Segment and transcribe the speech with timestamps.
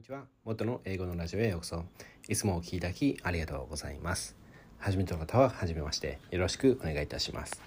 [0.00, 0.24] こんにちは。
[0.46, 1.84] 元の英語のラジオへようこそ。
[2.26, 4.34] いつもお聞きいただきありがとうございます。
[4.78, 7.60] 初めての方は初めましてよろしくお願いいたします。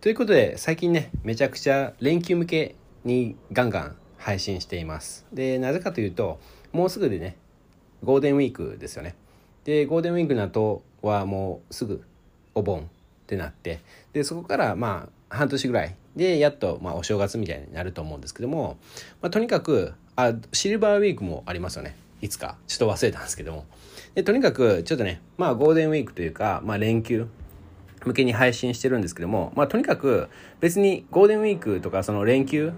[0.00, 2.74] ということで最近ねめちゃくちゃ連休向け
[3.04, 5.26] にガンガン配信しています。
[5.30, 6.40] でなぜかというと
[6.72, 7.36] もうすぐでね
[8.02, 9.14] ゴールデンウィークですよね。
[9.64, 12.02] でゴールデンウィークの後はもうすぐ
[12.54, 12.82] お盆っ
[13.26, 13.80] てなって
[14.14, 18.78] でそこからまあ半年ぐらいでやっとまあお正月みたいになると思うんですけども、
[19.20, 21.96] まあ、とにかくあシルバーウィークもありますよね。
[22.20, 22.56] いつか。
[22.66, 23.66] ちょっと忘れたんですけども。
[24.14, 27.26] でとにかくちょっとねまあゴールデンウィークというか、まあ、連休
[28.04, 30.28] 向けに配信してるんですけども、まあ、とにかく
[30.60, 32.72] 別にゴールデンウィークとかその連休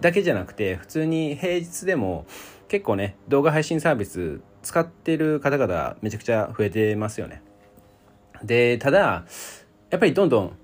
[0.00, 2.26] だけじゃなくて普通に平日でも
[2.68, 7.42] 結構ね動画配信サービス使ってる方々めちゃくちゃ増えてますよね。
[8.42, 9.24] でただ
[9.90, 10.56] やっぱりどんどん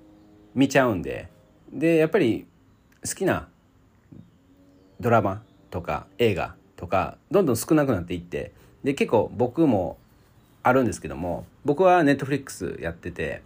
[0.55, 1.29] 見ちゃうんで
[1.71, 2.47] でやっぱり
[3.07, 3.47] 好きな
[4.99, 9.97] ドラマとか映画とかどんどん少なくなっていってで結構僕も
[10.63, 13.41] あるんですけども僕はネットフリックスやってて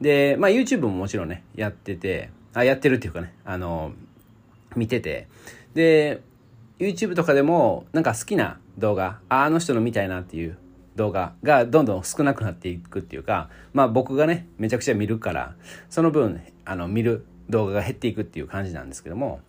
[0.00, 3.92] で、まあ、YouTube ももちろんねやっててあやってるっていうかねあの
[4.76, 5.28] 見てて
[5.74, 6.20] で
[6.78, 10.58] YouTube とかでもなんか好きな動画あの人の見たいなっていう
[10.96, 15.54] 動画がどんどん少なくなっていくっていうかまあ僕がねめちゃくちゃ見るから
[15.88, 19.40] その分あの見る動画が減っていくっていう感じなんですけども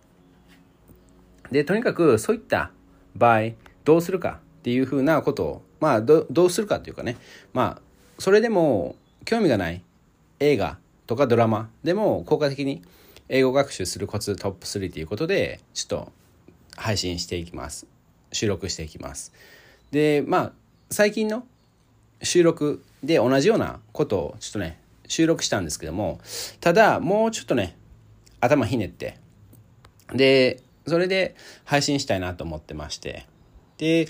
[1.50, 2.70] でとにかくそういった
[3.16, 3.40] 場合
[3.84, 7.16] どうするかっていうふうなことをまあどうするかっていうかね。
[7.52, 7.82] まあ
[8.18, 9.82] それでも興味がない
[10.40, 12.82] 映画とかドラマでも効果的に
[13.28, 16.12] 英語学習するコツトップ3ということでちょっと
[16.76, 17.86] 配信していきます。
[18.32, 19.32] 収録していきます。
[19.90, 20.52] でまあ
[20.90, 21.46] 最近の
[22.22, 26.20] 収録で同じようなことをちょっとね収録したんですけども
[26.60, 27.76] ただもうちょっとね
[28.40, 29.18] 頭ひねって
[30.12, 33.26] でそれで配信したいなと思ってまして。
[33.78, 34.06] で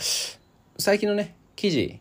[0.78, 2.00] 最近のね記事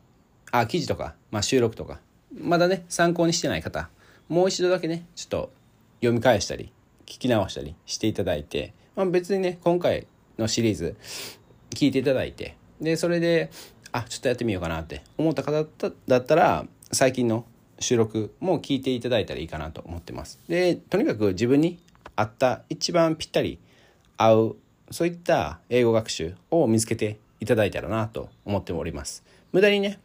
[0.51, 1.99] あ記事とか、まあ、収録とか
[2.37, 3.89] まだね参考にしてない方
[4.27, 5.51] もう一度だけねちょっと
[5.99, 6.71] 読み返したり
[7.05, 10.07] 聞き直したりしていただいて、まあ、別にね今回
[10.37, 10.95] のシリーズ
[11.69, 13.51] 聞いていただいてでそれで
[13.91, 15.65] あちょっとやってみようかなって思った方
[16.07, 17.45] だったら最近の
[17.79, 20.39] 収録も聞いていただいたらいいかなと思ってます。
[20.47, 21.79] でとにかく自分に
[22.15, 23.59] 合った一番ぴったり
[24.17, 24.55] 合う
[24.93, 29.23] そういった英語学習を見つけていただいたらなと思っております。
[29.51, 29.99] 無駄にね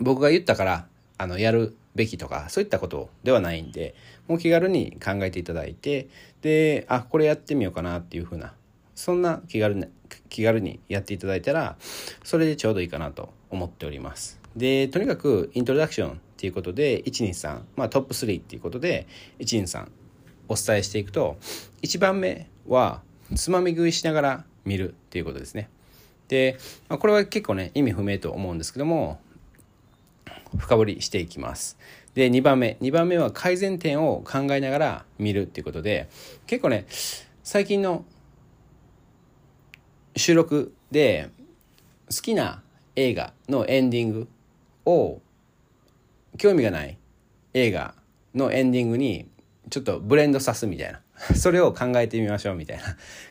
[0.00, 0.86] 僕が言ったから
[1.18, 3.94] あのやるべきとかそういったことではないんで
[4.26, 6.08] もう気軽に考えていただいて
[6.42, 8.54] であこれやってみようかなっていう風な
[8.94, 9.86] そんな気軽に
[10.28, 11.76] 気軽にやっていただいたら
[12.24, 14.40] それでちょうどいいかなと思っております。
[14.56, 19.06] でとにかくイントロダクションっていうことで123まあトップ3っていうことで
[19.40, 19.88] 123
[20.48, 21.36] お伝えしていくと
[21.82, 23.02] 1番目は
[23.34, 25.68] つまみ食いしながら見るっていうことですね。
[26.28, 26.58] で、
[26.88, 29.20] まあ、これは結構ね意味不明と思うんですけども
[30.56, 31.78] 深掘りしていきます。
[32.14, 32.76] で2番目。
[32.80, 36.08] 2番目は改善点を考えながら見るっていうことで
[36.46, 36.86] 結構ね
[37.42, 38.04] 最近の
[40.16, 41.30] 収録で
[42.10, 42.62] 好きな
[42.96, 44.28] 映画のエンディング
[44.84, 45.20] を
[46.36, 46.98] 興味がない
[47.54, 47.94] 映画
[48.34, 49.28] のエンディングに
[49.70, 51.00] ちょっとブレンドさすみたいな。
[51.34, 52.84] それを考えてみましょうみたいな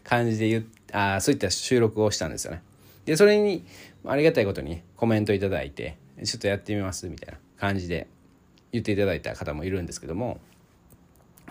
[0.04, 2.62] 感じで言 あそういった収録をしたんですよね。
[3.06, 3.66] でそれに
[4.06, 8.08] ありがたいことにコメントいただいてちょっとやってみますみたいな感じで
[8.72, 10.40] 言っていただいた方もいるんですけども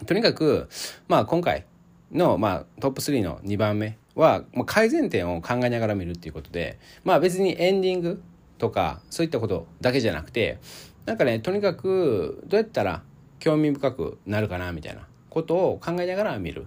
[0.05, 0.69] とにかく
[1.09, 1.65] まあ今回
[2.13, 8.23] の、まあ、トップ3の2番目は、まあ、改善点を考えながら見るっていうことでまあ別にエンディング
[8.59, 10.59] とかそういったことだけじゃなくて
[11.07, 13.03] なんかねとにかくどうやったら
[13.39, 16.67] 興味深くなるかなみたいなことを考えながら見る。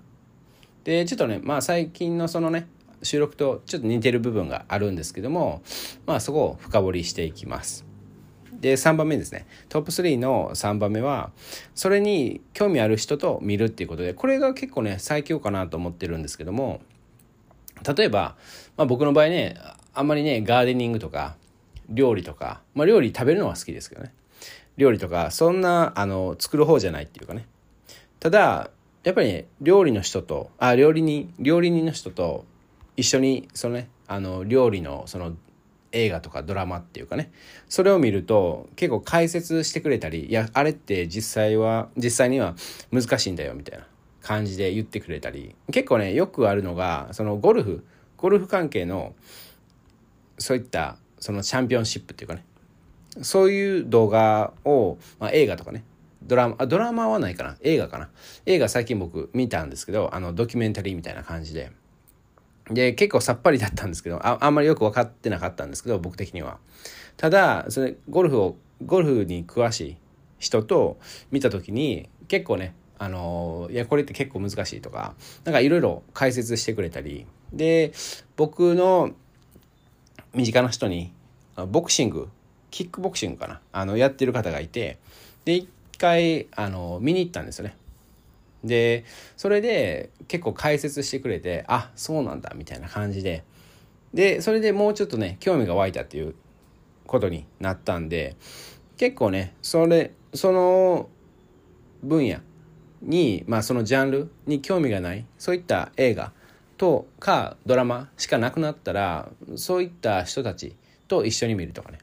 [0.83, 2.67] でちょっとねまあ最近のそのね
[3.01, 5.63] 収録とちょっと似てる部分があるんですけども
[6.05, 7.83] まあそこを深掘りしていきます。
[8.53, 9.47] で3番目ですね。
[9.69, 11.31] トップ3の3番目は
[11.73, 16.79] それに興味ある人と見るっていうことでこれが結構ね最強かなと思ってるんですけども
[17.97, 18.35] 例えば、
[18.77, 19.55] まあ、僕の場合ね
[19.95, 21.37] あんまりねガーデニングとか
[21.89, 24.13] 料理とか、まあ、料理食べるのは好きですけどね。
[24.77, 27.47] 料理とかそんなあの作る方じゃないっていうかね。
[28.19, 28.69] ただ
[29.03, 32.45] やっぱりね料理の人とあ料理人料理人の人と
[32.97, 35.33] 一緒にそのねあの料理のその
[35.91, 37.31] 映画とかドラマっていうかね
[37.67, 42.55] それを見ると結構解説してくれたりいやあれって実際は実際には
[42.91, 43.85] 難しいんだよみたいな
[44.21, 47.85] 感じで言ってくれたり結構ねよくあるのがそのゴルフ
[48.17, 49.13] ゴルフ関係の
[50.37, 52.43] そういったそのチャンピオンシップっていうかね
[53.21, 55.83] そういう動画を、まあ、映画とかね
[56.23, 57.57] ドラマあドラマはないかな。
[57.61, 58.09] 映画かな。
[58.45, 61.71] 映画最近僕見たんですけどあのドキュメンタリーみたいな感じで。
[62.69, 66.59] で、結構さっぱりだったんですけど、ああんまりよく分かってなかったんですけど、僕的には。
[67.17, 69.97] ただ、それ、ゴルフを、ゴルフに詳しい
[70.37, 70.99] 人と
[71.31, 77.91] 見た時に、結構ね、あの、いや、これって結構難しいとか、なんかいろいろ解説してくれたり、で、
[78.35, 79.11] 僕の
[80.33, 81.11] 身近な人に、
[81.69, 82.29] ボクシング、
[82.71, 84.99] キックボクシングかな、あの、やってる方がいて、
[85.43, 85.67] で、一
[85.99, 87.75] 回、あの、見に行ったんですよね。
[88.63, 89.05] で
[89.37, 93.43] それで結構解説してくれてあそうなんだみたいな感じで
[94.13, 96.35] でそれでもうちょっとね興味が湧いたっていう
[97.07, 98.35] ことになったんで
[98.97, 101.09] 結構ねそれその
[102.03, 102.39] 分野
[103.01, 106.33] にまあそのジャンルに興味がないそういった映画
[106.77, 110.75] とかドラマしかなくなったらそういった人たち
[111.07, 111.99] と一緒に見るとかね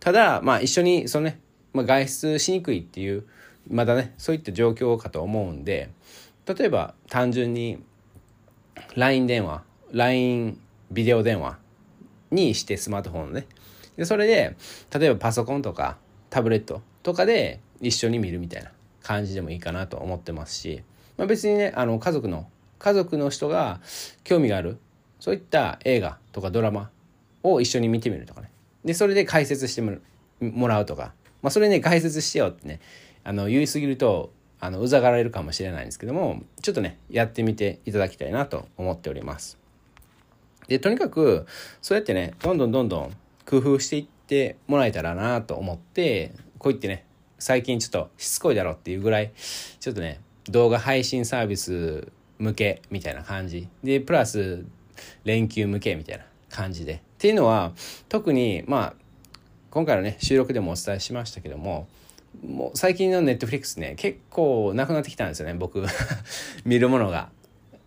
[0.00, 1.40] ただまあ一緒にそのね、
[1.72, 3.26] まあ、外出しにくいっていう
[3.68, 5.90] まだねそういった状況かと思うんで
[6.46, 7.82] 例えば単純に
[8.94, 9.62] LINE 電話
[9.92, 10.58] LINE
[10.90, 11.58] ビデオ電話
[12.30, 13.46] にしてスマートフォンのね。
[13.96, 14.56] でそれで
[14.96, 15.98] 例えばパソコンとか
[16.30, 18.70] タブレットとかで一緒に見るみたいな
[19.02, 20.82] 感じでもいいかなと思ってますし、
[21.16, 22.48] まあ、別にねあの家族の
[22.78, 23.80] 家族の人が
[24.24, 24.78] 興味がある
[25.20, 26.90] そういった映画とかドラマ
[27.42, 28.50] を一緒に見てみるとかね。
[28.84, 29.82] でそれで解説して
[30.40, 31.12] もらうとか、
[31.42, 32.80] まあ、それね解説してよってね
[33.24, 39.58] あの言い過ぎるとあのうざがられるかもしれないんですけどもちょっとねやってみていただきたいなと思っております。
[40.66, 41.46] でとにかく
[41.80, 47.04] そうやってねどんどんどんどん工夫していってもらえたらなと思ってこう言ってね
[47.38, 49.32] 最近ちょっとしつこいだろっていうぐらい
[49.80, 50.20] ちょっとね
[50.50, 52.08] 動画配信サービス
[52.38, 53.68] 向けみたいな感じ。
[53.82, 54.64] でプラス
[55.24, 56.94] 連休向けみたいな感じで。
[56.94, 57.72] っていうのは
[58.08, 58.94] 特にまあ
[59.78, 61.86] 今回のね収録でもお伝えしましたけども
[62.44, 65.84] もう最近のネットフリックスね結構なくなってきたんですよね僕
[66.66, 67.30] 見るものが。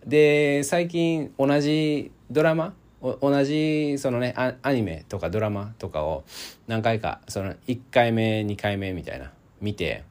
[0.08, 6.24] で最近同じドラマ同じそのねアニメとかドラマとかを
[6.66, 10.06] 何回かその1回目2回目みたいな見て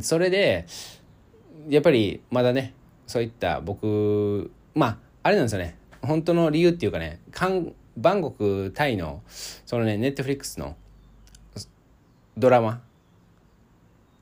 [0.00, 0.64] それで
[1.68, 2.72] やっぱりまだね
[3.06, 7.20] そういった僕まああれなんですよね本当の理由っていうかね
[8.00, 9.22] バンコクタイの
[9.66, 10.76] そのねネットフリックスの
[12.36, 12.80] ドラマ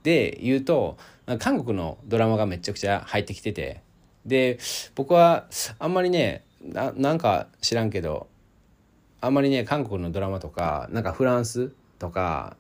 [0.03, 0.99] で言うと
[1.39, 3.83] 韓国のドラマがめちゃくちゃ入ってきてて
[4.27, 4.59] で
[4.95, 5.47] 僕は
[5.79, 8.27] あんまりねななんか知らんけど
[9.21, 12.57] あんまりね韓国のドラマとかなんかフランスとか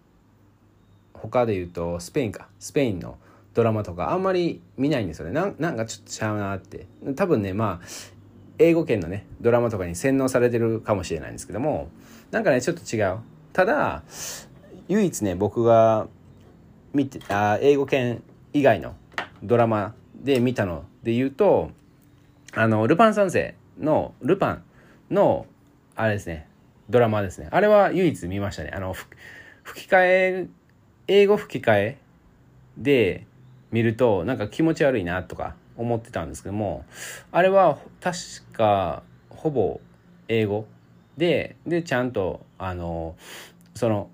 [1.14, 3.18] 他で言うとスペインかスペインの
[3.54, 5.32] ドラマとかあんまり見ないんですよね。
[5.32, 6.86] なんかちょっとちゃうなって。
[7.16, 7.86] 多分ねまあ
[8.58, 11.88] 英語圏のねドラマとかに洗脳されてるかもしれないんですけども
[12.30, 13.18] なんかねちょっと違う。
[13.52, 14.02] ただ
[14.88, 16.06] 唯一ね僕が
[16.92, 18.22] 見てあ英語圏
[18.52, 18.94] 以外の
[19.42, 21.70] ドラマで見たので言うと
[22.54, 24.64] あのルパン三世のルパン
[25.10, 25.46] の
[25.94, 26.48] あれですね
[26.88, 27.48] ドラマですね。
[27.50, 28.72] あれは唯一見ましたね。
[28.74, 28.94] あの
[29.62, 30.46] 吹き替え
[31.06, 31.98] 英語吹き替え
[32.76, 33.26] で
[33.70, 36.84] 見るとなんか気持ち悪いなとか思ってたんですけども
[37.32, 38.18] あれは確
[38.52, 39.80] かほぼ
[40.28, 40.66] 英語。
[41.16, 43.16] ででちゃんとあの
[43.74, 44.10] その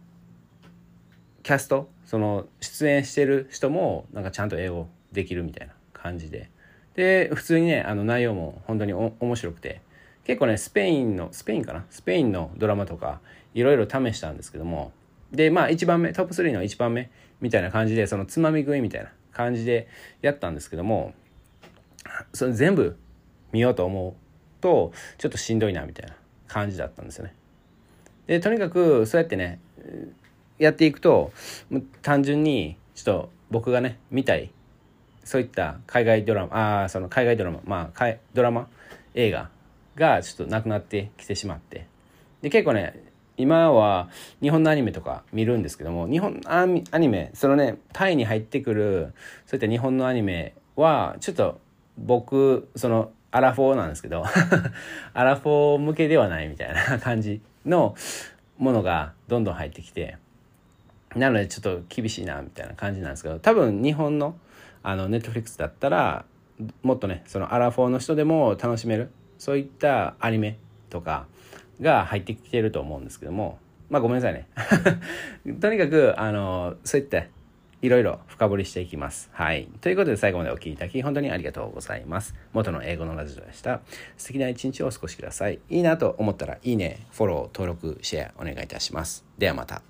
[1.43, 6.51] キャストその出演してる人もなんかちゃんと英語できるみたいな感じで。
[6.95, 9.83] で普通にねあの内容も本当に面白くて。
[10.25, 11.85] 結構ねスペインのスペインかな？
[11.91, 13.21] スペインのドラマとか
[13.53, 14.91] いろいろ試したんですけども。
[15.33, 17.11] でまあ1番目トップ3の1番目
[17.43, 19.87] みたいな感じでそのつまみ食いみたいな感じで
[20.23, 21.13] やったんですけども。
[22.32, 22.96] それ全部
[23.53, 24.15] 見ようと思う
[24.61, 26.17] とちょっとしんどいなみたいな
[26.49, 27.34] 感じだったんですよね。
[28.27, 29.61] でとにかくそうやってね
[30.58, 31.32] やっていくと
[32.03, 34.51] 単純にちょっと僕がね見たい
[35.25, 38.69] そういった海外ドラマあその海外ドラマまあドラマ
[39.15, 39.51] 映画
[39.96, 41.87] がちょっとなくなってきてしまって
[42.43, 43.03] で結構ね
[43.37, 44.08] 今は
[44.41, 49.13] 日本のアニメとか見るんですけども日本アニメそのねタイに入ってくる
[49.46, 51.61] そういった日本のアニメはちょっと
[51.98, 54.24] 僕そのアラフォーなんですけど
[55.13, 57.96] アラフォー向けではないみたいな感じの
[58.58, 60.19] ものがどんどん入ってきて
[61.17, 64.36] なのでちょっと厳しいなみたいな感じなんですけど多分日本の
[64.82, 66.24] あのネットフリックスだったら
[66.82, 70.58] もっとねそのアラフォーの人でも楽しめるそういったアニメ
[70.91, 71.27] とか
[71.81, 73.58] が入ってきてると思うんですけども
[73.91, 74.48] まあごめんなさいね。
[75.60, 77.24] とにかくあのそういった
[77.84, 79.29] いろいろ深掘りしていきます。
[79.34, 79.69] はい。
[79.82, 82.34] ということで最後までお聴きいただき本当にありがとうございます。
[82.55, 83.82] 元の英語のラジオでした。
[84.17, 85.60] 素敵な一日をお過ごしください。
[85.69, 89.26] いいなと思ったらいいね、フォロー、登録、シェアお願いいたします。
[89.36, 89.81] ではまた。
[89.81, 89.82] こ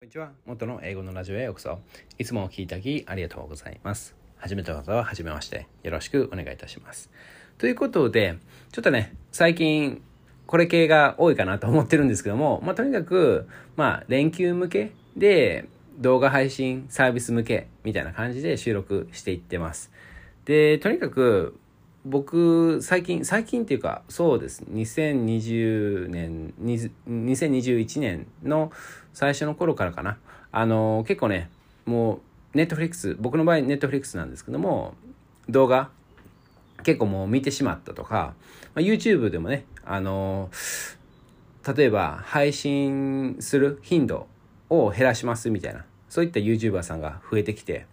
[0.00, 0.30] んにちは。
[0.46, 1.78] 元の英語のラジオへようこそ。
[2.18, 4.16] いつもお聴きいただきありがとうございます。
[4.38, 5.66] 初めての方は初めまして。
[5.82, 7.10] よろしくお願いいたします。
[7.58, 8.38] ということで、
[8.72, 10.00] ちょっとね、最近、
[10.46, 15.68] これ系が多いかなと思ってるんですけども、まあ、とにかく、まあ、連休向けで、
[15.98, 19.90] 動画配信サービス向けみたいな感じで収録していってます。
[20.44, 21.58] で、とにかく、
[22.04, 24.64] 僕、最近、最近っていうか、そうです。
[24.64, 28.72] 2020年、2021年の
[29.12, 30.18] 最初の頃からかな。
[30.50, 31.48] あの、結構ね、
[31.86, 32.20] も
[32.54, 34.94] う、ネットフリックス、僕の場合ネットフリックスなんですけども、
[35.48, 35.90] 動画、
[36.82, 38.34] 結構もう見てしまったとか、
[38.74, 40.50] まあ、YouTube でもね、あの、
[41.76, 44.26] 例えば配信する頻度
[44.72, 47.86] を減らしますみたいな、そういった YouTuber さんが増えてきて、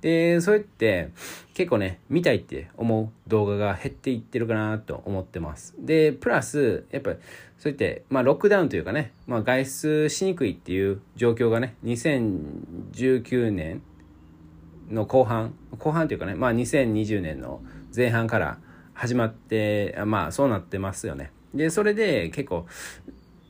[0.00, 1.10] で、そうやって
[1.54, 5.74] 結構ね、見たいって思う動画が減っていってるかなと思ってます。
[5.78, 7.10] で、プラス、やっぱ
[7.58, 13.82] そうやって、まあロックダウンというかね、まあ外出しにくいっていう状況がね、2019年
[14.88, 17.60] の後半、後半というかね、まあ2020年の
[17.94, 18.58] 前半から
[18.94, 21.32] 始まって、まあそうなってますよね。
[21.54, 22.66] で、それで結構、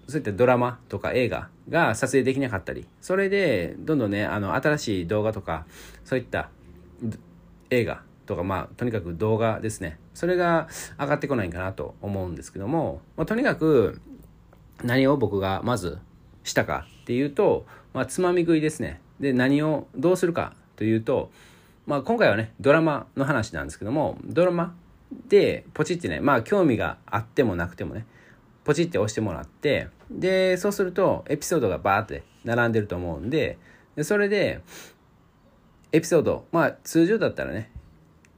[0.09, 5.67] そういったドラマとか映画が撮影できなかったり、それでどんどんね、あの、新しい動画とか、
[6.05, 6.51] そういった
[7.71, 9.99] 映画とか、まあ、とにかく動画ですね。
[10.15, 14.01] それが上がってこないかなと思うんですけども、まあ、とにかく
[14.83, 15.99] 何を僕がまず
[16.45, 19.01] したかっていうと、まあ、つまみ食いですね。
[19.21, 21.31] で、何をどうするかというと、
[21.87, 24.75] まあ、今回はね、ドラマの話なんですけども、ドラマ
[25.29, 28.07] でポチってね、まあ、興味があってもなくてもね、
[28.65, 33.59] ポチって押してもらって、で、そうするとエピソードがバーって並んでると思うんで、
[33.97, 34.61] でそれで、
[35.93, 37.71] エピソード、まあ通常だったらね、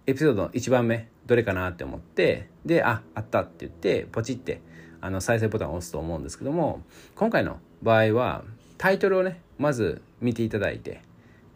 [0.07, 4.61] エピソードの1番目、どれかなって思って、で、あ、あったって言って、ポチって、
[5.01, 6.83] あの、再生ボタンを押すと思うんですけども、
[7.15, 8.45] 今回の場合は、
[8.79, 11.03] タイトルをね、まず見ていただいて、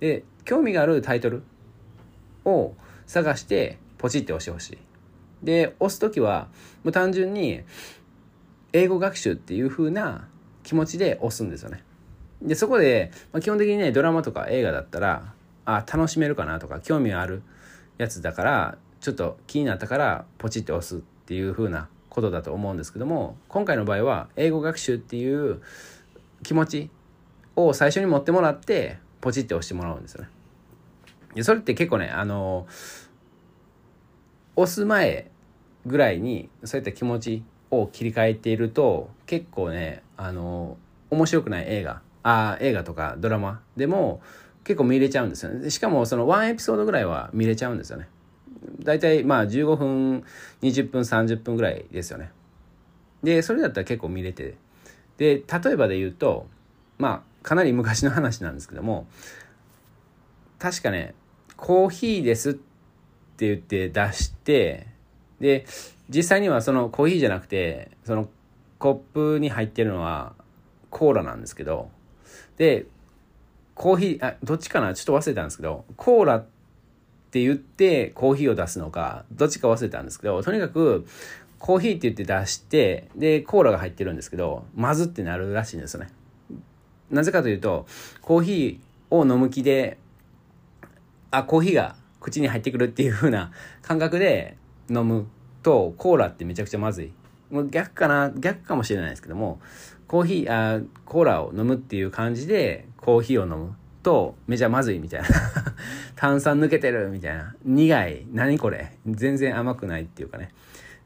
[0.00, 1.42] で、興味があるタイトル
[2.44, 2.75] を
[3.06, 4.78] 探して、ポチって押してほしい。
[5.42, 6.49] で、押す時は、
[6.85, 7.62] もう単純に、
[8.76, 10.28] 英語学習っていう風な
[10.62, 11.83] 気持ちで押すんですよね。
[12.42, 15.33] で、そこで、まあ、基本的にね、ドラマとか映画だったら、
[15.64, 17.42] あ、楽しめるかなとか、興味がある
[17.97, 25.62] やつだから、ちょっと気になったからポチって押すっていう風なことだと思うんですけども、今回の場合は、英語学習っていう
[26.42, 26.90] 気持ち
[27.56, 30.28] を最初に持ってもらって、ポチって押してもらうんですよね。
[31.35, 32.66] でそれって結構ね、あの、
[34.54, 35.30] 押す前
[35.87, 37.42] ぐらいに、そういった気持ち
[37.83, 40.76] を切り替えていると結構ねあの
[41.11, 42.02] 面白くない映画。
[42.23, 43.61] あ映画とかドラマ。
[43.76, 44.21] でも
[44.64, 45.71] 結構見れちゃうんですよね。
[45.71, 48.09] しかもその1エピソードぐらいは見れちゃうんですよね。
[48.83, 50.25] 大体まあ15分
[50.62, 52.30] 20分30分ぐらいですよね。
[53.23, 54.56] でそれだったら結構見れて。
[55.18, 56.47] で例えばで言うと
[56.99, 59.06] まあかなり昔の話なんですけども
[60.59, 61.14] 確かね
[61.56, 64.88] コーヒーですって言って出して
[65.40, 65.66] で
[66.09, 68.28] 実際にはそのコーヒーじゃなくてその
[68.78, 70.35] コップに入ってるのは
[70.90, 71.90] コーラなんですけど
[72.57, 72.87] で
[73.75, 74.95] コーヒーあどっちかな？
[74.95, 76.47] ちょっと忘れたんですけどコーラっ
[77.31, 81.07] て言ってコーヒーを出すのかどっちか忘れたんですけどとにかく
[81.59, 86.09] コーヒーって言って出してでコーラが入ってるんですけどまずってなるらしいんですよね。
[87.11, 87.87] なぜかというと
[88.23, 89.99] コーヒーを飲む気で
[91.31, 93.52] あコーヒーが口に入ってくるっていう風な
[93.83, 94.57] 感覚で
[94.90, 95.26] 飲む
[95.62, 97.12] とコーラってめちゃくちゃまずい。
[97.50, 99.61] もう逆かな、逆かもしれないですけども、
[100.09, 105.28] コーヒー、あコーラを飲むっていう感じでコーヒーを飲むとめちゃまずいみたいな。
[106.14, 107.55] 炭酸抜けてるみたいな。
[107.64, 108.26] 苦い。
[108.33, 108.93] 何これ。
[109.07, 110.50] 全然甘くないっていうかね。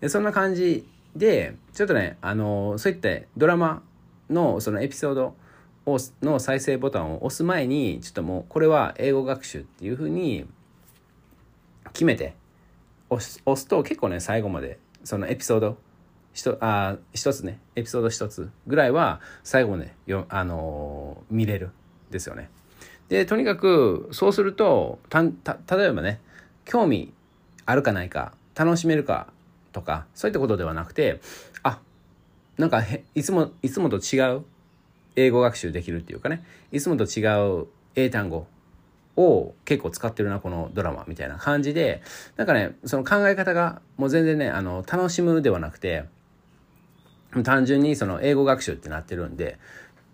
[0.00, 3.82] でそんな感じで、ちょっとね、あの、そういったドラマ
[4.28, 5.34] のそのエピソード
[5.86, 10.46] をの再生ボタンを押す前に、ちょっともうこれは英語学習っていうふうに
[11.92, 12.34] 決めて、
[13.10, 15.76] 押すと結構ね最後までそのエピソード
[16.32, 21.70] 一あ一つねエピソード一つぐらいは最後までよ、あのー、見れる
[22.10, 22.48] ですよね。
[23.08, 26.20] でとにかくそうするとたた例えばね
[26.64, 27.12] 興味
[27.66, 29.32] あるかないか楽しめるか
[29.72, 31.20] とかそういったことではなくて
[31.64, 31.80] あ
[32.56, 34.44] なんかいつもいつもと違う
[35.16, 37.26] 英語学習できるっていうかねいつもと違
[37.60, 38.46] う英単語
[39.20, 42.02] を結構使ってるな、このドラマみたいな感じで、
[42.36, 46.04] なんかね、その考え方がもう全然ね、あの、楽しむではなくて、
[47.44, 49.58] 単純にその英語学習ってなってるんで、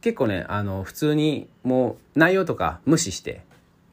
[0.00, 3.42] 結構ね、あの、普通にもう内容とか無視して、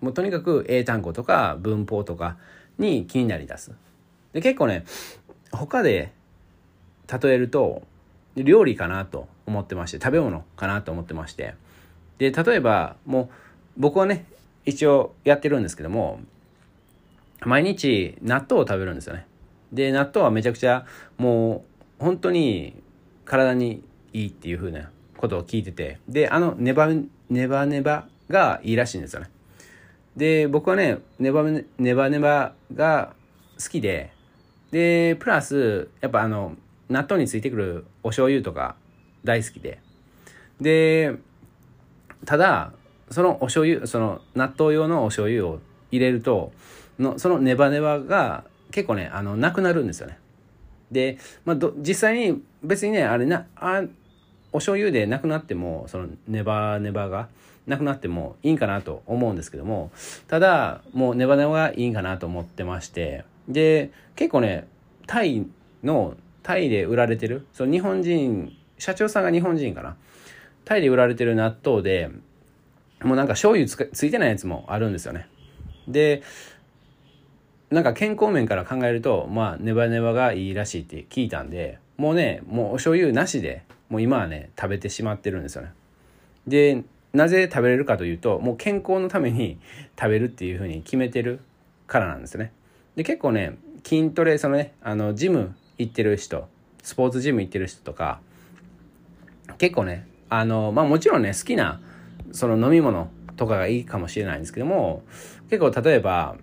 [0.02, 2.38] もうとにかく英単語とか文法とか
[2.78, 3.72] に気になりだす。
[4.34, 4.84] で、結構ね、
[5.52, 6.12] 他で
[7.08, 7.84] 例えると、
[8.36, 11.56] 料理かなと思ってまして、食べ物かなと思ってまして。
[12.18, 13.30] で、例えば、もう
[13.78, 14.26] 僕はね、
[14.66, 16.20] 一応やってるんですけども、
[17.42, 19.28] 毎日納豆を食べるんですよね。
[19.72, 20.86] で、納豆はめちゃくちゃ
[21.18, 21.66] も
[22.00, 22.82] う本当に
[23.26, 26.90] 体にいいっていう風なことを聞いてて、で、あのネバ
[27.30, 29.30] ネバネバがいいらしいんですよね。
[30.16, 31.44] で、僕はね、ネバ
[31.78, 33.16] ネバネバが
[33.62, 34.12] 好きで、
[34.72, 36.56] で、プラス、やっぱあの、
[36.90, 38.76] 納豆についてくるお醤油とか
[39.24, 39.80] 大好きで。
[40.62, 41.16] で、
[42.26, 42.74] ただ、
[43.10, 45.60] そのお醤油、その納豆用のお醤油を
[45.92, 46.52] 入れると、
[47.00, 50.18] のそのネバネバが結構ね、あの、なくなるんですよね。
[50.92, 53.84] で、まあ、実際に別にね、あれな、あ
[54.52, 57.28] お醤油でなくなっても、そのネバネバが
[57.66, 59.92] なくなってもいいんかなと思うんですけども、
[60.28, 64.68] ただ、もうネバネバがいいんかなと思ってまして、で、結構ね、
[65.08, 65.46] タイ
[65.84, 69.96] の、タイで売られてる、その日本人、社長さんが日本人かな。
[70.66, 72.10] タイで売られてる納豆で、
[73.04, 75.28] もうなんか醤油つついてないやつもあるんですよね。
[75.88, 76.24] で、
[77.70, 85.74] なんか健康面から考えると、まあ、ネバネバがいいらしいって聞いたんで、もうね、もうお醤油なしで、もう今はね、食べてしまってるんですよね。
[86.48, 86.84] で、
[87.14, 89.60] なぜ食べれるかというと、もう健康のために
[90.00, 91.40] 食べるっていうふうに決めてる
[91.88, 92.52] からなんですね。
[92.96, 96.48] で、結構ね、筋トレ、そのね、あの、ジム行ってる人、
[96.82, 98.20] スポーツジム行ってる人とか、
[99.58, 101.82] 結構ね、あの、まあもちろんね、好きな、
[102.34, 105.04] その飲み物とかがいいかもしれないんですけども、
[105.50, 106.36] 結構例えば、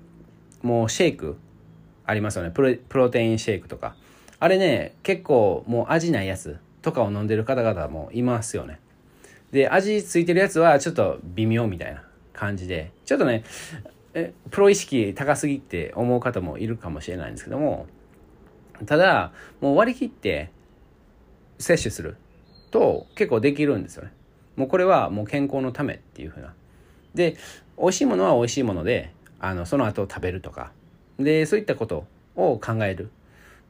[0.62, 1.36] もうシェイク
[2.06, 2.50] ありますよね。
[2.50, 3.94] プロテインシェイクとか。
[4.38, 8.80] あれね、結構もう味ないやつとかを飲んでる方々もいますよね。
[9.52, 13.44] で、味ついてるやつはちょっと微妙みたいな感じで、ちょっとね、
[14.14, 17.86] えプロ意識高すぎって思う方もいるかもしれないんですけども、
[18.86, 20.50] ただ、もう割り切って
[21.58, 22.16] 摂取する
[22.70, 24.12] と結構できるんですよね。
[24.56, 26.54] もうこれはもう健康のためっていうふうな。
[27.14, 27.36] で、
[27.78, 30.72] 美味しいものは美味しいもので、あの、その後食べるとか。
[31.18, 33.10] で、そういったことを考える。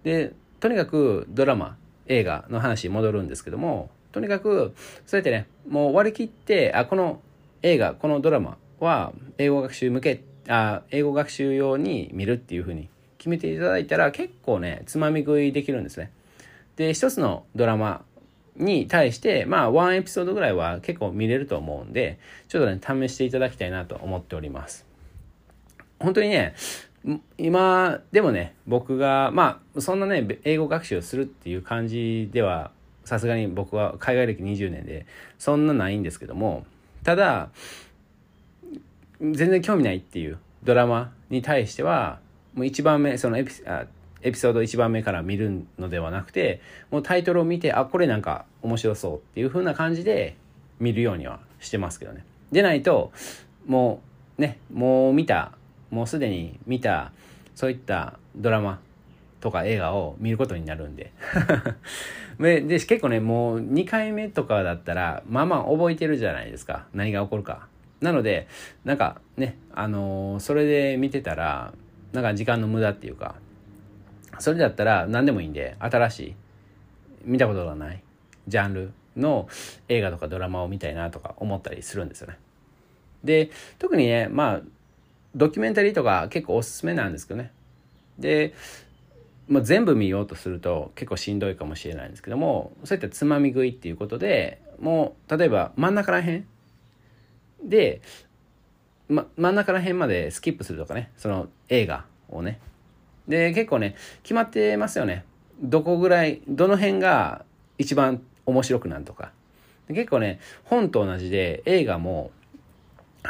[0.03, 4.75] で、とにかくドラマ、映画の話に戻るんですけども、とにかく、
[5.07, 7.21] そうやってね、もう割り切って、あ、この
[7.63, 12.89] 映画、このドラマは英語学習向け、あ、英語学習用に見るっていうふうに
[13.19, 16.11] 決めていただいたら結構ね、つまみ食いできるんですね。
[16.77, 18.05] で、一つのドラマ
[18.61, 22.19] に対して、まあ、ワンエピソードぐらいは結構見れると思うんで、
[22.49, 24.87] ちょっとね、試していただきたいなと思っております。
[25.99, 26.55] 本当にね、
[27.39, 32.71] 今でもね、僕が、まあ、そんなね、英語学習をするっていう感じでは、
[33.05, 35.07] さすがに僕は海外歴20年で、
[35.39, 36.67] そんなないんですけども、
[37.03, 37.49] ただ、
[39.21, 42.21] 全然興味ないっていうドラマに対しては、
[42.55, 43.87] もう一番目、そのエピあ
[44.23, 50.37] エピソード1番目から見るのではなくて、もうタイトルを見て、あ、これなんか面白そうっていう風な感じで
[50.79, 52.25] 見るようにはしてますけどね。
[52.53, 53.13] でないと、
[53.67, 54.03] も
[54.39, 55.53] うね、もう見た、
[55.91, 57.13] もうすでに見た、
[57.55, 58.81] そういったドラマ
[59.41, 61.13] とか映画を見ることになるんで。
[62.39, 66.87] でで、結構ね、もう2回目とかだったら、まあまあ覚えてるじゃないですか。
[66.95, 67.69] 何が起こるか。
[68.01, 68.49] なので、
[68.85, 71.75] なんかね、あのー、それで見てたら、
[72.13, 73.35] なんか時間の無駄っていうか、
[74.41, 76.35] それだったら何でもいいんで、新しい、
[77.25, 78.03] 見たことがない
[78.49, 79.49] ジャンルの
[79.89, 82.39] 映画とかドラマを見たいなとか思ったりするんですよね。
[83.25, 84.61] で、特にね、まあ、
[85.35, 87.53] ドキュメンタリーとか結構おすすめなんですけどね。
[88.19, 88.55] で、
[89.49, 96.45] まあ、全部見ようとすると結構しんどいかもしれないんですけども、そういったつまみ食いっていうことで、もう、例えば真ん中ら辺
[97.63, 98.01] で、
[99.09, 102.61] ま、真ん中ら辺までスキップするとかね、その映画をね、
[103.31, 105.25] で、結構ね、決まってますよね。
[105.63, 107.45] どこぐらい、どの辺が
[107.79, 109.31] 一番面白くなるとか。
[109.89, 112.31] 結構ね、本と同じで映画も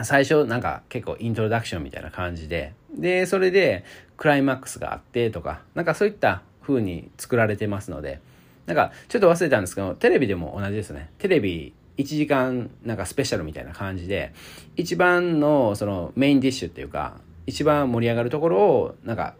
[0.02, 3.84] 最初なんか結構イントロダクションみたいな感じで、で、それで
[4.16, 8.20] クライマックスがあってとか、なんかそういった風に作られてますので、
[8.66, 11.10] なんかちょっと忘れたんですけど、テレビでも同じですね。
[11.18, 14.32] テレビ1時間なんかスペシャルみたいな感じで、
[14.76, 19.34] 一番のそのメインディッシュっていうか、一番盛り上がるところをなんか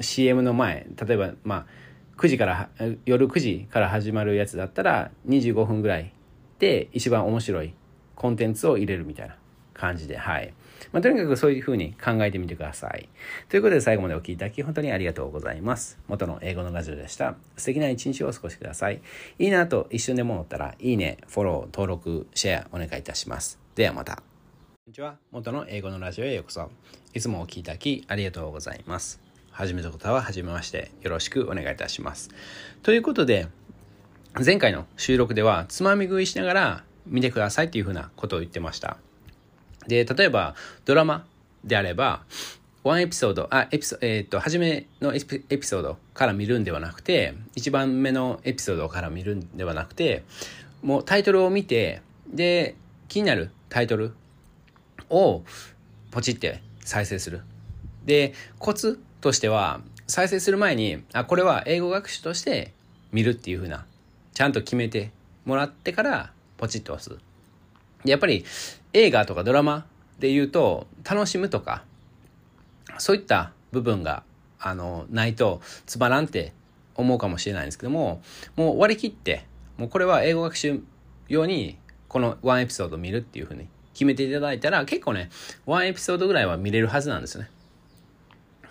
[0.00, 1.66] CM の前例えばまあ
[2.16, 2.68] 9時から
[3.06, 6.12] 夜9時から始まるやつだったら25分ぐらい
[6.58, 7.74] で一番面白い
[8.16, 9.36] コンテンツを入れるみたいな
[9.72, 10.52] 感じではい。
[10.92, 13.08] まあ、とにかくそういうふうに考えてみてください。
[13.48, 15.98] ということで最後までお聴きいただき本当にありがとうございます。
[16.08, 17.36] 元の英語のラジオでした。
[17.56, 19.00] 素敵な一日をお過ごしください。
[19.38, 23.58] いいなと一瞬でも思ったら、いいね、フォロー、登録、シェアお願いいたします。
[23.76, 24.16] ではまた。
[24.16, 24.22] こ
[24.88, 25.16] んにちは。
[25.30, 26.68] 元の英語のラジオへようこそ。
[27.14, 29.27] いつもお聴きいただきありがとうございます。
[29.58, 32.30] 初めての方は初めましてよろしくお願いいたします。
[32.84, 33.48] ということで、
[34.46, 38.98] 前回の収録ではつまみ食いしながら見てくださいっていうふうなことを言ってました。
[39.88, 41.26] で、例えばドラマ
[41.64, 42.22] であれば、
[42.84, 50.22] ワンエピソード、あ、エピソえっ、と、初めのエピエピソードから見るんではなくて、一番目のエピソードから見るんではなくて、
[50.82, 52.00] もうタイトルを見て、
[52.32, 52.76] で、
[53.08, 54.14] 気になるタイトル
[55.10, 55.42] を
[56.12, 57.40] ポチって再生する。
[58.04, 62.72] で、コツとしては、再生する前に、あ、これは英語学習として
[63.12, 63.86] 見るっていう風な、
[64.34, 65.10] ちゃんと決めて
[65.44, 67.18] もらってからポチッと押す。
[68.04, 68.44] やっぱり
[68.92, 69.86] 映画とかドラマ
[70.18, 71.84] で言うと、楽しむとか、
[72.98, 74.22] そういった部分が、
[74.60, 76.52] あの、ないとつまらんって
[76.94, 78.22] 思うかもしれないんですけども、
[78.56, 79.44] もう割り切って、
[79.76, 80.80] もうこれは英語学習
[81.28, 81.78] 用に
[82.08, 85.30] このワンエピソード見るっていうふうに決めていただいたら結構ね、
[85.66, 87.50] ワンエピソードぐらいは見れるはずなんですよね。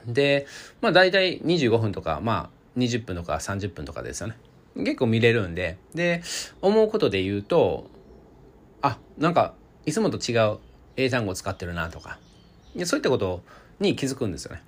[0.07, 0.47] で、
[0.81, 4.37] まあ大体25分とか、まあ20分とか30分とかですよね。
[4.75, 6.21] 結構見れるんで、で、
[6.61, 7.89] 思うことで言うと、
[8.81, 9.53] あ、なんか、
[9.85, 10.59] いつもと違う
[10.95, 12.19] 英単語を使ってるなとか、
[12.85, 13.41] そういったこと
[13.79, 14.61] に気づくんですよね。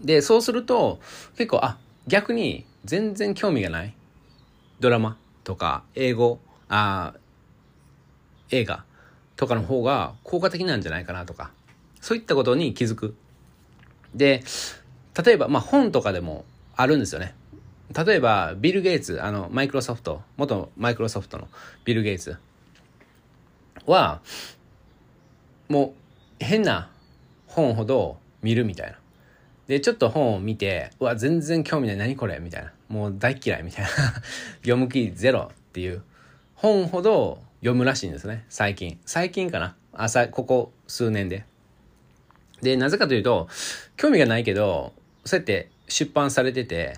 [0.00, 1.00] で、そうすると、
[1.36, 3.94] 結構、あ、逆に全然興味がない
[4.80, 7.14] ドラマとか英語、あ
[8.50, 8.84] 映画
[9.36, 11.50] とかの方が効果的なんじゃないかなとか、
[12.00, 13.14] そういったことに気づく。
[14.14, 14.42] で、
[15.24, 16.44] 例えば、まあ本とかでも
[16.76, 17.34] あるんですよね。
[17.94, 21.48] 例えば、ビル・ゲイツ、あの、マイクロソフト、元マイクロソフトの
[21.84, 22.36] ビル・ゲイツ
[23.86, 24.20] は、
[25.68, 25.94] も
[26.40, 26.90] う変な
[27.46, 28.98] 本ほど見るみたいな。
[29.66, 32.38] で、ちょっと本を見て、うわ、全然興味ない、何これ？
[32.40, 32.72] みたいな。
[32.88, 33.90] もう大嫌いみたいな。
[34.60, 36.02] 読む気ゼロっていう
[36.54, 38.98] 本ほど読むらしいんですね、最近。
[39.06, 41.44] 最近かな朝、ここ数年で。
[42.62, 43.48] で、なぜかというと、
[43.96, 44.92] 興味がないけど、
[45.24, 46.96] そうやって出版されてて、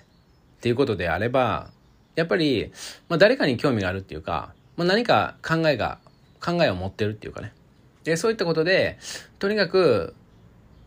[0.58, 1.70] っていうことであれば、
[2.14, 2.72] やっぱり、
[3.08, 5.98] まあ、誰かに興味があるっていうか、まあ、何か考えが、
[6.40, 7.52] 考えを持ってるっていうかね。
[8.04, 8.98] で、そういったことで、
[9.38, 10.14] とにかく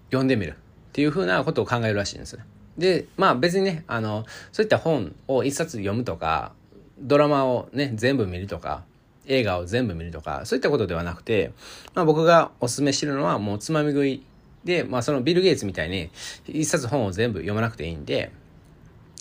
[0.07, 0.55] 読んでみるっ
[0.93, 2.43] ていうふうなことを考えるらしいんですね。
[2.77, 6.53] で、まあ別にね、あの、そういった本を一冊読むとか、
[6.99, 8.83] ドラマをね、全部見るとか、
[9.25, 11.51] 映画を全部見るとか、そういったことではなくて、
[11.95, 14.23] まあ僕がお勧めしてるのはもうつまみ食い
[14.63, 16.09] で、まあそのビル・ゲイツみたいに
[16.47, 18.31] 一冊本を全部読まなくていいんで、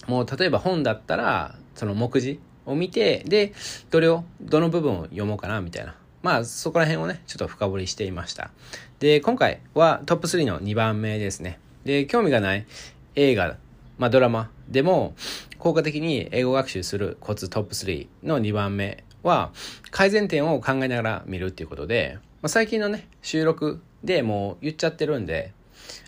[0.06, 3.52] もう例えば本だったら、その目次を見て、で、
[3.90, 5.94] どれを、どの部分を読もうかな、みたいな。
[6.22, 8.50] まあそこら辺をね、ちょっと深掘りしていました。
[8.98, 11.58] で、今回はトップ3の2番目ですね。
[11.84, 12.66] で、興味がない
[13.14, 13.56] 映画、
[13.98, 15.14] まあドラマでも
[15.58, 19.52] 効果的に英語学習するコツトップ3の2番目は
[19.90, 25.52] 改善点を考えながら見るっていうことで、まあ、最近のね、収録でもう言っちゃってるんで、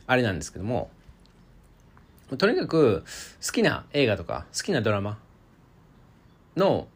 [0.07, 0.91] あれなんですけども、
[2.39, 3.05] とにかく
[3.45, 5.19] 好きな映画とか好きなドラマ
[6.57, 6.89] の、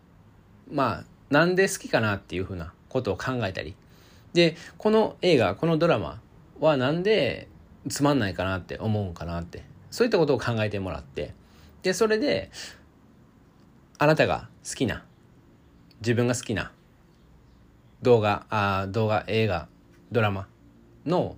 [0.70, 3.74] まあ、なんで好きかなっていうふうなことを考えたり、
[4.32, 6.20] で、この映画、このドラマ
[6.60, 7.48] はなんで
[7.88, 11.34] つまんないかなって思うんかなって、そういったことを考えてもらって、
[11.82, 12.50] で、それで、
[13.98, 15.04] あなたが好きな
[16.00, 16.72] 自分が好きな
[18.02, 19.68] 動画あ動画映画
[20.10, 20.48] ドラマ
[21.06, 21.36] の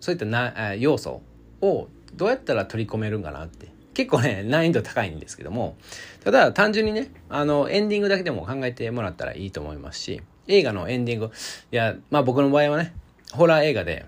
[0.00, 1.22] そういったな要素
[1.60, 3.70] をどうやったら取り込めるんかなって。
[3.94, 5.76] 結構ね難易度高いんですけども。
[6.24, 11.30] ただ単純にねあのエンディングだけでも考えてもらったらいいと思いますし映画のエンディング
[11.70, 12.94] いやまあ僕の場合はね
[13.32, 14.06] ホラー映画で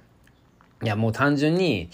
[0.82, 1.90] いやもう単純に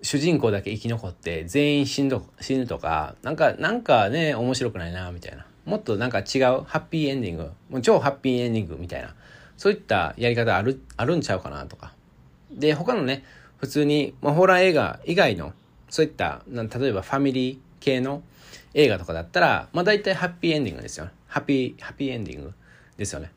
[0.00, 5.46] 主人公だけ生き残って全員死ぬ死ぬとかなんかなんかね面白くないなみたいな。
[5.64, 9.14] もっとなんか違うハッピーエンディング、もう超ハッピーエンディングみたいな、
[9.56, 11.92] そういったやり方ある、あるんちゃうかなとか。
[12.54, 13.24] で、他のね、
[13.58, 15.52] 普通に、まあ、ホラー映画以外の、
[15.88, 18.22] そういった、例えばファミリー系の
[18.74, 21.12] 映画とかだったら、まあ大体ハッピーエンディングですよね。
[21.28, 22.52] ハッピー、ハッピーエンディング
[22.96, 23.30] ですよね。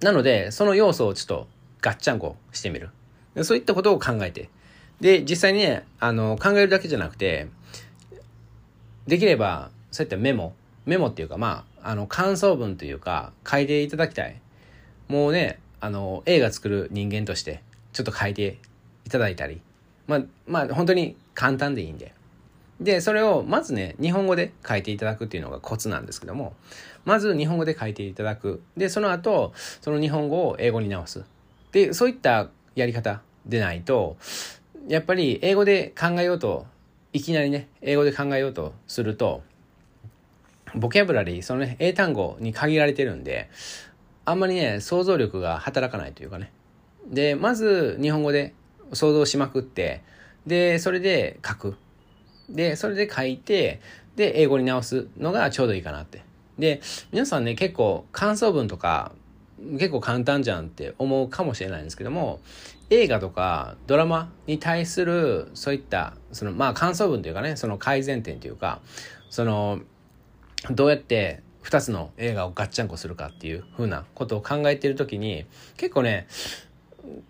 [0.00, 1.48] なので、その要素をちょっと
[1.80, 2.90] ガッチャンコしてみる。
[3.42, 4.48] そういったことを考えて。
[5.00, 7.48] で、実際にね、あの、考えるだけじゃなくて、
[9.06, 10.54] できれば、そういったメモ、
[10.84, 14.40] メモっていうか、まあ、あの、感想文というか、書いていただきたい。
[15.08, 17.62] もうね、あの、映画作る人間として、
[17.92, 18.58] ちょっと書いて
[19.04, 19.60] いただいたり。
[20.06, 22.14] まあ、まあ、本当に簡単でいいんで。
[22.80, 26.54] で、それをまずね、日本語で書いていただくっていうのがコツなんですけども、
[27.04, 28.62] まず日本語で書いていただく。
[28.76, 31.24] で、その後、その日本語を英語に直す。
[31.72, 34.16] で、そういったやり方でないと、
[34.88, 36.66] やっぱり英語で考えようと、
[37.12, 39.42] いきなりね、英語で考えようとすると、
[40.74, 43.48] ボキャブラリー、そのね、英単語に限られてるんで、
[44.26, 46.52] あんまりね、想像力が働かないというかね。
[47.08, 48.52] で、まず日本語で
[48.92, 50.02] 想像しまくって、
[50.46, 51.76] で、それで書く。
[52.50, 53.80] で、それで書いて、
[54.16, 56.22] で、英語に直すのがちょうどいいかなって。
[56.58, 59.12] で、皆さんね、結構感想文とか
[59.58, 62.40] 結構簡単じゃんって思うかもしれないんですけども
[62.90, 68.80] 映画とかドラマに対するそういったそのまあ感想文というかねその改善点というか
[69.30, 69.80] その
[70.70, 76.28] どうやって2つの映画をガッチャンコするかっていうふうなことを考えてる時に結構ね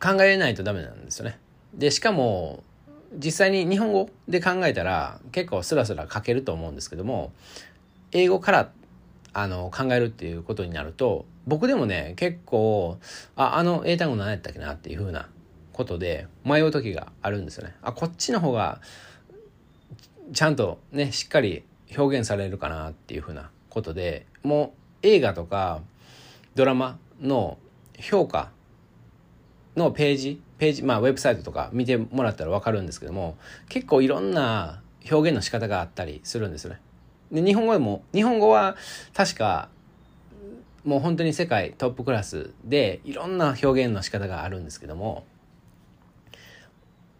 [0.00, 1.38] 考えないとダメなんですよね。
[1.72, 2.62] でしかも
[3.14, 7.32] 実際に日本語で考えたら結構スラスラ書けると思うんですけども
[8.12, 8.70] 英語から
[9.32, 12.98] あの考えるっていうことになると僕でもね結構
[13.36, 15.28] ああの英単語何やったっけなっていうふうな
[15.72, 17.74] ことで迷う時があるんですよね。
[17.80, 18.80] あこっちの方が
[20.34, 21.62] ちゃんとねしっかり
[21.96, 25.82] 表現されるかなっていうふうなことでもう映画とか
[26.54, 27.58] ドラマの
[28.00, 28.50] 評価
[29.76, 33.36] のページページまあウェブサイトとか見てもらったら分かるんですけども
[33.68, 36.80] 結構いろんな表現の仕方があったりするんですよね。
[37.30, 38.76] で日本語でも日本語は
[39.12, 39.68] 確か
[40.82, 45.26] もう本当に世界トップクラスでいろんな表現の仕方があるんですけども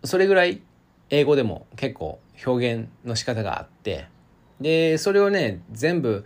[0.05, 0.63] それぐらい
[1.11, 4.07] 英語でも結構表現の仕方があって
[4.61, 6.25] でそれをね全部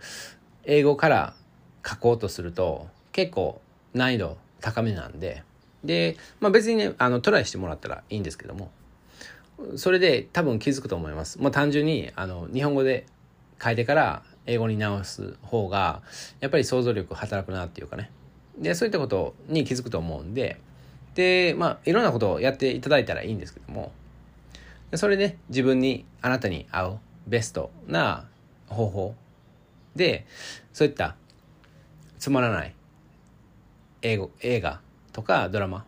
[0.63, 1.33] 英語から
[1.85, 3.61] 書こうとすると結構
[3.93, 5.43] 難易度高めなんで。
[5.83, 8.71] で、まあ、別にねあのトライしてもらったらいいんですけども。
[9.75, 11.39] それで多分気づくと思います。
[11.39, 13.05] まあ、単純にあの日本語で
[13.63, 16.01] 書いてから英語に直す方が
[16.39, 18.11] やっぱり想像力働くなっていうかね。
[18.57, 20.59] でそういったことに気づくと思うんで。
[21.13, 23.91] でまあいろんなことをやっていただいたらいいんですけども。
[24.95, 28.27] それで自分にあなたに合うベストな
[28.67, 29.15] 方法
[29.95, 30.25] で
[30.73, 31.15] そういった
[32.19, 32.73] つまらない
[34.01, 34.79] 英語映画
[35.11, 35.85] とかドラマ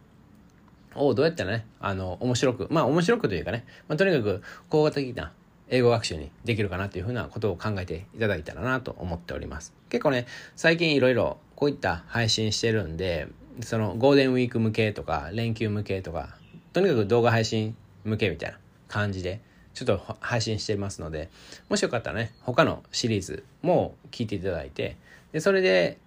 [0.96, 5.32] をどうやったらねあの面白くまあ面白くというかね、まあ、とにかく効果的な
[5.69, 9.74] 英語学習にできるかなというふうなことを考えていただいたらなと思っております。
[9.89, 13.28] 結構ね、最近いろいろこういった配信してるんで、
[13.62, 16.38] そのゴールデンウィーク向けとか、連休向けとか、
[16.74, 19.41] とにかく動画配信向けみたいな感じで、
[19.73, 21.29] ちょっと配信してますので、
[21.69, 24.97] もしよかったらね、他のシリーズも聞いていただいて、
[25.31, 25.97] でそれで、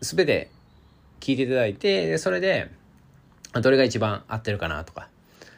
[0.00, 0.50] 全て
[1.20, 2.70] 聞いていただいて、でそれで、
[3.52, 5.08] どれが一番合ってるかなとか、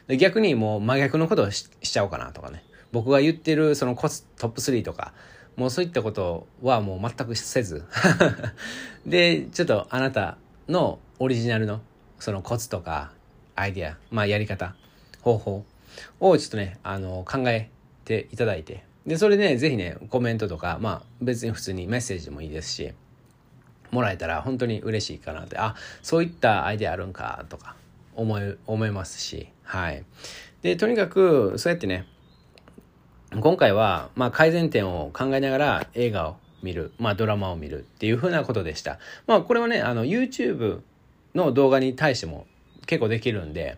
[0.07, 2.63] 逆にもう真逆のことをしちゃおうかなとかね。
[2.91, 5.13] 僕が言ってるそのコツトップ3とか、
[5.55, 7.85] もうそういったことはもう全くせず
[9.05, 10.37] で、ちょっとあなた
[10.67, 11.81] のオリジナルの
[12.19, 13.11] そのコツとか
[13.55, 14.75] アイディア、まあやり方、
[15.21, 15.65] 方法
[16.19, 17.69] をちょっとね、あの、考え
[18.03, 22.93] ていただいて、で、それでね、ぜひね、コメントとか、まあ別に普通にメッセージでもいいですし、
[23.91, 27.75] もらえたら本当に嬉しいかなって、あ、そういったアイデアあるんかとか
[28.15, 30.03] 思い、思いますし、はい。
[30.61, 32.07] で、とにかく、そうやってね、
[33.39, 38.97] 今回は、まあ、改善点を考えながら映画を見る、まあ、ドラマを見るっていうふうなことでした。
[39.27, 40.81] まあ、これはね、あの、YouTube
[41.33, 42.47] の動画に対しても
[42.85, 43.77] 結構できるんで、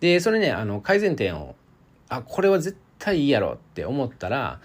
[0.00, 1.54] で、それね、あの、改善点を、
[2.08, 4.60] あ、これは絶対いいやろって思ったら、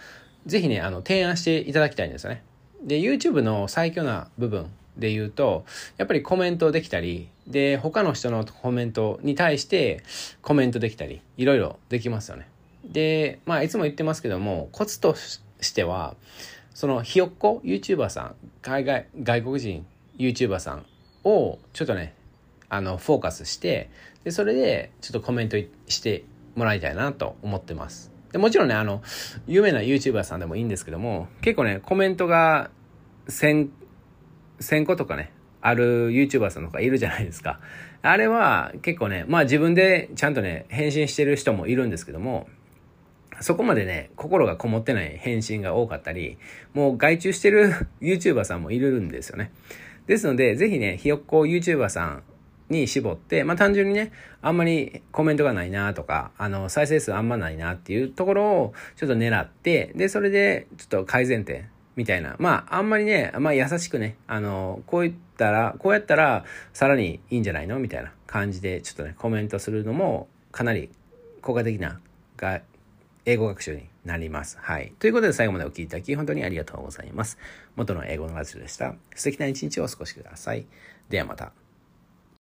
[0.46, 2.43] ぜひね、あの、提案していただきたいんですよね。
[2.84, 4.67] で、YouTube の最強な部分
[4.98, 5.65] で言うと、
[5.98, 10.04] やっぱりコメントできたり、で、他の人のコメントに対して
[10.41, 12.48] コメントできたり、いろいろできますよね。
[12.86, 16.15] で、まあ、いつも言ってますけども、コツとしては、
[16.74, 19.86] そのひよっこ？YouTuber さん、海外、外国人
[20.17, 20.86] ？YouTuber さん？
[21.24, 22.13] をちょっとね、
[22.74, 23.92] あの、フォーカスして、
[24.24, 25.58] で、それでちょっとコメント
[25.88, 26.24] して
[26.56, 28.12] もらいたいなと思ってます。
[28.32, 29.04] で、もちろんね、あの、
[29.46, 32.72] 有名な YouTuber さんでもいいんですけども、結構ね、コメントが
[33.28, 33.70] 1000、
[34.88, 35.32] 個とかね、
[35.62, 37.60] ある YouTuber さんとかいるじゃないですか。
[38.02, 42.48] あれは結構ね、まあ自分でちゃんとね、返信してる人もいるんですけども、
[43.40, 46.40] そこまでね、心がこもってない返信が多かったり、
[46.74, 49.52] もう外注してる YouTuber さんもいるんですよね。
[50.08, 52.24] ですので、ぜひね、ひよっこ YouTuber さん
[52.69, 62.36] に絞って、まあ単純にね、あんまりコメントがないなとか、あの、再生数あんまないなっていうところをちょっと狙って、で、それでちょっと改善点みたいな。
[62.39, 70.89] まあ、あんまりね、まあ優しくね、あの、こう言ったら、こうやったらさらにいいんじゃないのみたいな感じで、ちょっとね、コメントするのもかなり
[71.41, 71.99] 効果的な
[72.38, 72.62] が
[73.26, 74.58] 英語学習になります。
[74.60, 74.93] はい。
[74.99, 77.38] ということで最後までお聞きいただき本当にありがとうございます。
[77.76, 78.95] 元の英語のラジオでした。
[79.15, 80.65] 素敵な一日をお過ごしください。
[81.10, 81.62] ではまた。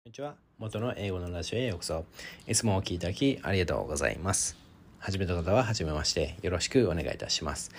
[0.04, 0.34] こんにちは。
[0.58, 2.06] 元の英語のラジオへようこそ。
[2.48, 4.58] いつもお聞きいただきありがとうございます。
[4.98, 7.70] 初めた方は初めましてよろしくお願いいたします。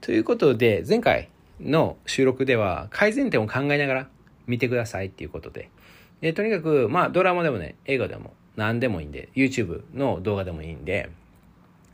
[0.00, 1.28] ということで、前回
[1.60, 4.08] の収録では改善点を考えながら
[4.46, 5.70] 見てくださいっていうことで、
[6.20, 11.10] でとにかく、まあドラマでもね、映画でも何でもいいんで、YouTube の動画でもいいんで、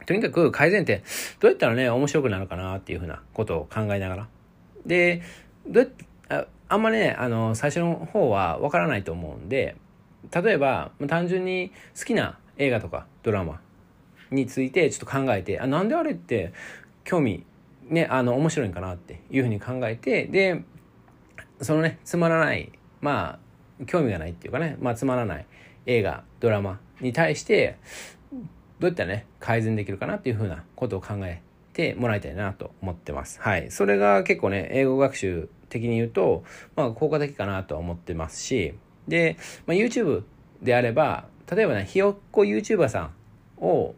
[0.04, 1.02] とにかく改善点、
[1.40, 4.28] どうやったらね、面白くなるかなっていうふうなことを考えながら。
[4.84, 5.22] で、
[5.66, 5.84] どう
[6.28, 9.76] やって、あんまりねあの最初の方はわからないと思うんで
[10.34, 13.60] 例えば単純に好きな映画とかドラマ
[14.30, 16.52] についてちょっと考えてあなんであれって
[17.04, 17.44] 興味
[17.84, 20.62] ねあの面白いんかなっていうふうに考えてで
[21.62, 23.38] そのねつまらないま
[23.80, 25.46] あ興味がないっていうかね、まあ、つまらない
[25.86, 27.78] 映画ドラマに対して
[28.32, 28.38] ど
[28.82, 31.42] うやったね改善できるかなっていうふうなことを考え
[31.78, 33.40] てもらいたいなと思ってます。
[33.40, 33.70] はい。
[33.70, 36.42] それが結構ね、英語学習的に言うと、
[36.74, 38.74] まあ、効果的かなとは思ってますし、
[39.06, 40.24] で、まあ、YouTube
[40.60, 43.94] であれば、例えばね、ひよっこ YouTuber さんを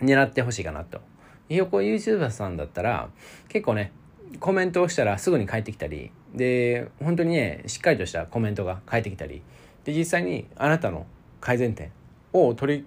[0.00, 1.00] 狙ってほしいかなと。
[1.48, 3.10] ひよっこ YouTuber さんだったら、
[3.48, 3.92] 結構ね、
[4.40, 9.42] コメントをしたらすぐに返ってきたり、で、本当にね、しっかりとしたコメントが返ってきたり、
[9.84, 11.06] で、実際にあなたの
[11.40, 11.92] 改善点
[12.32, 12.86] を取り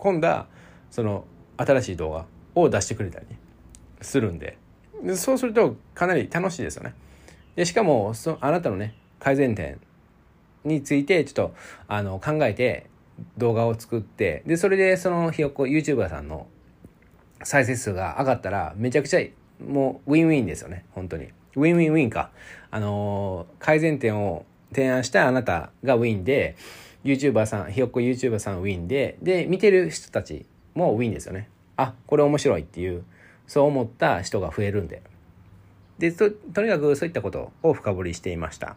[0.00, 0.48] 込んだ、
[0.90, 1.24] その
[1.56, 3.26] 新しい動画を出してくれたり
[4.00, 4.58] するんで、
[5.02, 6.94] でそうするとかなり楽しいですよね。
[7.56, 9.80] で、しかも、そあなたのね、改善点
[10.64, 11.54] についてちょっと
[11.88, 12.86] あの考えて
[13.36, 16.46] 動画を作って、で、それでそのひよっこ YouTuber さんの
[17.42, 19.20] 再生数が上がったらめちゃくちゃ
[19.66, 21.28] もうウィンウィンですよね、本当に。
[21.56, 22.30] ウィンウィンウィンか。
[22.70, 26.56] あのー、改善点を提案したあなたがウィンで、
[27.04, 31.48] YouTuber さん、ひよっこ YouTuber さんウィンで、で、見てる人たちもウィンですよね。
[31.82, 33.04] あ、これ面白いっていう、
[33.46, 35.02] そう思った人が増えるんで。
[35.98, 38.76] で、と、とにかくそういったことを深掘りしていました。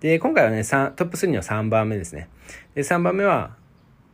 [0.00, 2.28] で、今回はね、トップ3の3番目ですね。
[2.74, 3.56] で、3番目は、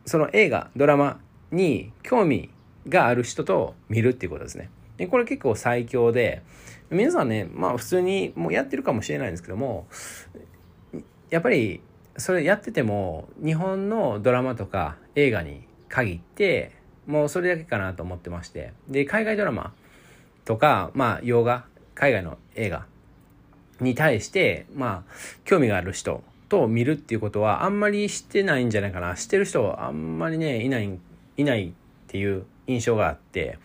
[0.05, 1.19] その映画、ドラマ
[1.51, 2.49] に興味
[2.87, 4.69] がある人と見るっていうことですね。
[4.97, 6.41] で、これ結構最強で、
[6.89, 9.87] 皆さんね、まあ普通にもうやってるかもしれないんですけども、
[11.29, 11.81] やっぱり
[12.17, 16.78] それやってても、日本のドラマとか映画に限って、
[17.09, 18.71] もうそれだけかなと思ってまして。
[18.87, 19.73] で、海外ドラマ
[20.45, 22.85] とか、まあ洋画、海外の映画
[23.81, 29.15] に対して、まあ、興味がある人と見るっていうことはあんまりしてないんじゃないかな。
[29.15, 30.99] してる人はあんまりね、いない、
[31.35, 31.71] いないっ
[32.05, 33.57] ていう印象があって。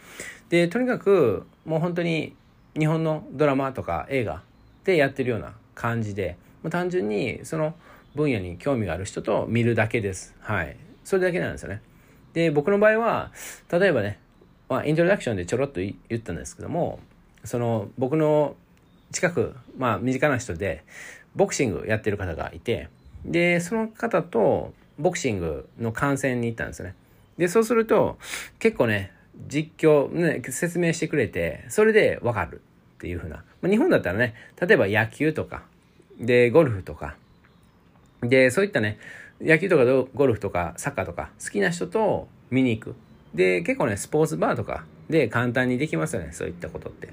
[0.48, 2.34] で、とにかくもう本当に
[2.78, 4.42] 日本のドラマとか映画
[4.84, 7.74] でやってるような感じで、もう単純にその
[8.14, 10.34] 分野に興味がある人と見るだけです。
[10.40, 10.78] はい。
[11.04, 11.82] それだけなんですよね。
[12.34, 13.32] で、僕の場合は、
[13.72, 14.18] 例えばね、
[14.68, 17.00] まあ、イントロダクションでちょろっと言ったんですけども、
[17.44, 18.56] その僕の
[19.12, 20.82] 近く、まあ身近な人で
[21.36, 22.88] ボクシングやってる方がいて、
[23.24, 26.94] で、その方とボクシングの観戦に行ったんですよね。
[27.38, 28.18] で、そうすると
[28.58, 29.12] 結構ね、
[29.48, 32.62] 実況、ね、説明してくれて、それでわかる
[32.96, 33.44] っていうふうな。
[33.60, 35.62] まあ、日本だったらね、例えば野球とか、
[36.18, 37.16] で、ゴルフとか、
[38.22, 38.98] で、そういったね、
[39.40, 42.94] 野球とかゴルフとかサッカーとか好きな人と見に行く。
[43.34, 47.12] で、結構ね、スポーツバーとかで簡単にできますよね、そういったことって。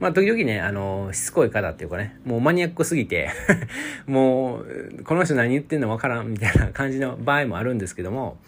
[0.00, 3.30] まあ、時々ね、あの、しつこい方っていうかね、もうマニアックすぎて
[4.06, 8.38] もう、この人何言ってんのわからんみたいな感じの場合もあるんですけども、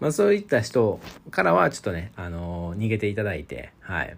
[0.00, 4.16] まあ、そういった人からはちょっとね、あの、逃げていただいて、はい。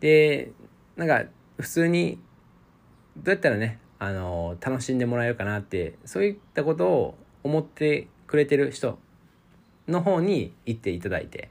[0.00, 0.50] で、
[0.96, 1.24] なんか、
[1.58, 2.18] 普通に、
[3.16, 8.98] どうやったらね、あの、楽しんでもらえるかなって、そういったことを思ってくれてる人
[9.86, 11.50] の方に行っていただいて、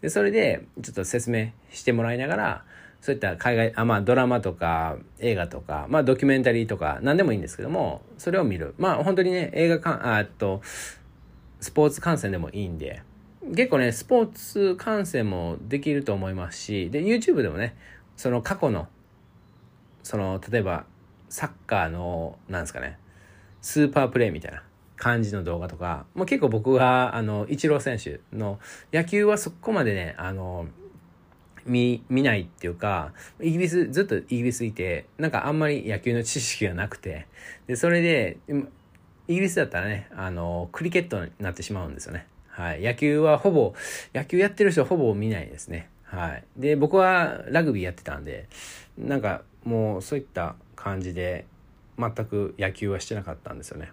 [0.00, 2.64] で、それで、ちょっと説明してもらいながら、
[3.00, 8.74] そういった海外、あまあドラマとか映画とか、まあドキュメンタリーとか何でもいいんですけども、それを見る。
[8.78, 10.62] まあ本当にね、映画か、あと、
[11.60, 13.02] スポーツ観戦でもいいんで、
[13.56, 17.76] 結構ね、スポーツ観戦もできると思いますし、で、YouTube でもね、
[18.16, 18.88] その過去の、
[20.04, 20.84] その、例えば、
[21.28, 22.98] サッカーの、なんですかね、
[23.60, 24.62] スーパープレイみたいな
[25.02, 28.60] 感じの動画とか、もう結構僕は、あの、イチロー選手の
[28.92, 30.66] 野球はそこまでね、あの、
[31.66, 37.26] 見、見ないっていうか、イギリス、ずっとイギリスいて、なんかあんまり野球の知識がなくて、
[37.66, 38.38] で、それで、
[39.26, 42.28] イギリスだったらね、あの、クリケットになってしまうんですよね。
[42.46, 42.80] はい。
[42.80, 43.74] 野球はほぼ、
[44.14, 45.88] 野球やってる人はほぼ見ないですね。
[46.04, 46.44] はい。
[46.56, 48.48] で、僕はラグビーやってたんで、
[48.96, 51.46] なんかもうそういった感じで、
[51.98, 53.90] 全く野球はしてなかったんですよね。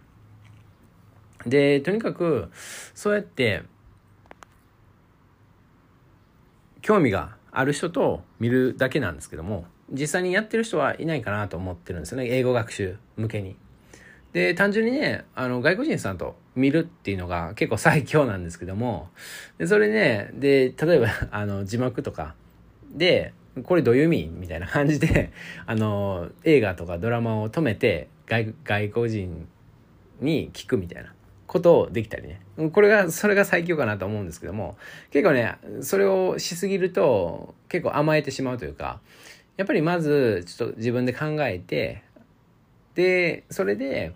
[1.45, 2.49] で、とにかく、
[2.93, 3.63] そうやって、
[6.82, 12.27] 興味がある人と見るだけなんですけども、実際にやってる人はいないかなと思ってるんですよね。
[12.27, 13.56] 英語学習向けに。
[14.33, 19.10] で、単純にね、あの、外国人さんと見るっていうのが結構最強なんですけども、
[19.58, 22.35] で、それね、で、例えば、 あの、字幕とか
[22.92, 23.33] で、
[23.63, 25.31] これどういう意味みたいな感じで、
[25.65, 29.48] あの、映画とかドラマを止めて、外外国人
[30.21, 31.13] に聞くみたいな
[31.50, 32.39] ことをできたりね。
[32.71, 34.77] これが、それが最強かなと思うんですけども、
[35.10, 39.02] 結構ね、それをしすぎると結構甘えてしまうというか、
[39.58, 42.04] やっぱりまずちょっと自分で考えて、
[42.93, 44.13] で、それで、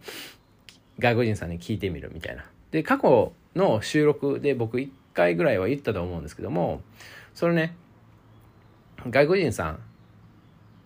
[0.99, 2.45] 外国人さんに聞いてみるみたいな。
[2.69, 6.81] で、過去の収録で僕1回ぐらいは言ったと思うんですけども、
[7.33, 7.75] それね、
[9.09, 9.79] 外国人さん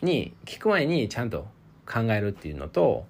[0.02, 1.46] に聞く前にちゃんと
[1.86, 3.06] 考えるっていうのと、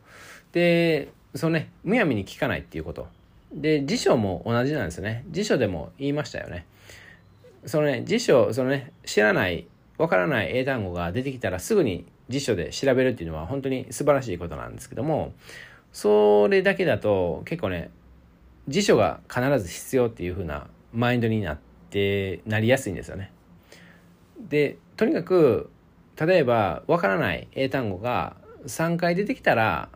[0.53, 3.15] で、そのね、むやみに聞かないっていうこと。
[3.53, 5.23] で、辞書も同じなんですね。
[5.29, 6.65] 辞書でも言いましたよね。
[7.65, 9.67] そのね、辞書、そのね、知らない、
[9.97, 15.33] わからない英単語が出てきたらすぐに辞書で調べるっていうのは本当に素晴らしいことなんですけども、
[15.91, 17.89] それだけだと結構ね、
[18.67, 21.57] 辞書が必ず必要っていう風なマインドになっ
[21.89, 23.31] て、なりやすいんですよね。
[24.49, 25.69] で、とにかく、
[26.19, 28.35] 例えば、わからない英単語が
[28.65, 29.89] 3回出てきたら、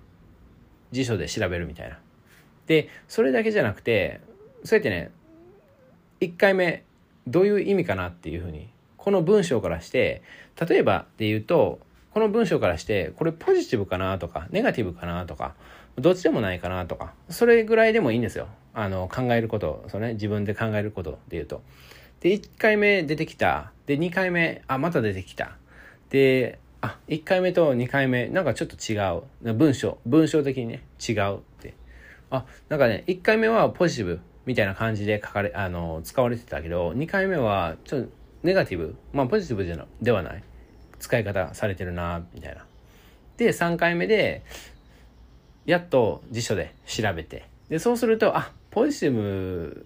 [0.91, 1.99] 辞書で調べるみたいな。
[2.71, 4.21] で、それだけじゃなくて、
[4.63, 5.11] そうやってね、
[6.21, 6.85] 1回目、
[7.27, 10.21] どういう意味かなっていうふうに、この文章からして、
[10.69, 11.79] 例えばで言うと、
[12.13, 15.53] この文章からして、これポジティブかなとか、ネガティブかなとか、
[15.97, 18.47] どっちでもないかなとか、それぐらいでもいいんですよ。
[18.73, 21.61] あの、考えること、そのね、自分で考えることで言うと。
[22.21, 23.73] で、1回目出てきた。
[23.85, 25.57] で、2回目、あ、また出てきた。
[26.09, 28.95] で、あ、1回目と2回目、なんかちょっと違
[29.51, 29.53] う。
[29.55, 31.39] 文章、文章的にね、違う。
[32.31, 38.09] あ、なんかね、1回目はポジティブみたいな感じで書かれ、あの、使われてたけど、2回目はちょっと
[38.43, 40.43] ネガティブ、まあポジティブじゃではない。
[40.99, 42.65] 使い方されてるな、みたいな。
[43.37, 44.43] で、3回目で、
[45.65, 47.45] やっと辞書で調べて。
[47.69, 49.85] で、そうすると、あ、ポジティブ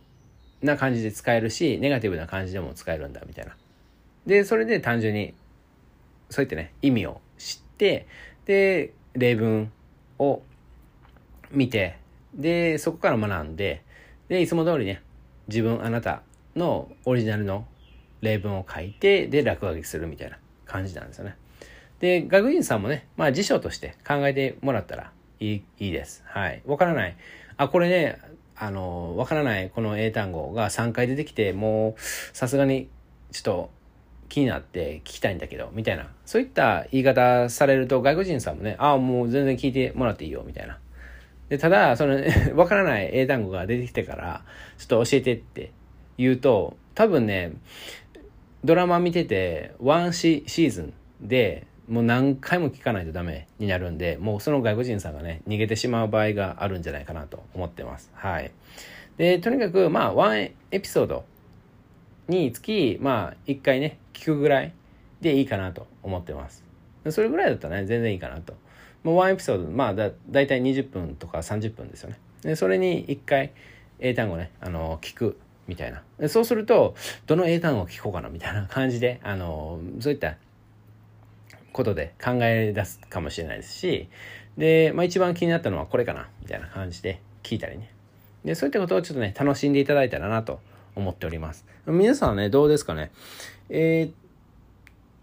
[0.62, 3.56] な感じで使えるし、ネガティブな感じでも使えるんだ、みたいな。
[4.26, 5.34] で、それで単純に、
[6.30, 8.08] そうやってね、意味を知って、
[8.46, 9.72] で、例文
[10.20, 10.42] を
[11.52, 11.98] 見て、
[12.36, 13.84] で、そこから学んで、
[14.28, 15.02] で、いつも通りね、
[15.48, 16.22] 自分、あなた
[16.56, 17.66] のオリジナルの
[18.22, 21.38] 例文を書いて、で、落書きするみたいな感じなんですよね。
[22.00, 26.24] で、学院さんもね、まあ辞書として考えてもらったらいいいいです。
[26.28, 26.62] はい。
[26.66, 27.16] わからない。
[27.58, 28.20] あ、これね、
[28.58, 32.02] あの、わからないこの英単語が3回出てきて、もう、
[32.34, 32.90] さすがに、
[33.32, 33.70] ちょっと、
[34.28, 36.08] 気になって聞きたいんだけど、みたいな。
[36.26, 40.80] そういった言い方されると、外国人さんもね、ああ、もう全然聞いてもらっていいよ、みたいな。
[41.50, 42.20] で、ただ、その、
[42.56, 44.44] わからない英単語が出てきてから、
[44.78, 45.72] ちょっと教えてって
[46.18, 47.52] 言うと、多分ね、
[48.64, 58.12] ドラマ見てて、ワンシシーズンで、もう何回も聞かないとダメになるんで、もうその外国人さんがね、逃げてしまう場合があるんじゃないかなと思ってます。
[58.16, 58.52] はい。
[59.18, 61.26] で、とにかく、まあ、ワンエピソード
[62.28, 64.74] につき、まあ、一回ね、聞くぐらい
[65.22, 66.64] でいいかなと思ってます。
[67.10, 68.56] それぐらいだったらね、全然いいかなと。
[69.06, 72.18] もうワンエピソード、まあだ、だいたい20分とか30分ですよね。
[72.42, 73.54] で、それに一回
[74.00, 75.38] 英単語ね、あの、聞く
[75.68, 76.02] みたいな。
[76.18, 76.96] でそうすると、
[77.28, 80.38] どの英単語を聞こうかなみたいな感じで、あの、そういった
[81.72, 84.10] ことで考え出すかもしれないですし、
[84.58, 87.92] で、まあ一番気になったのはこれかなみたいな感じで聞いたりね。
[88.44, 90.62] で、そういったことをちょっとね、楽しんでいただいたらなと
[90.96, 91.64] 思っております。
[91.86, 93.12] 皆さんはね、どうですかね？
[93.70, 94.10] え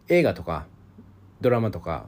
[0.08, 0.66] ー、映画とか、
[1.40, 2.06] ドラマとか、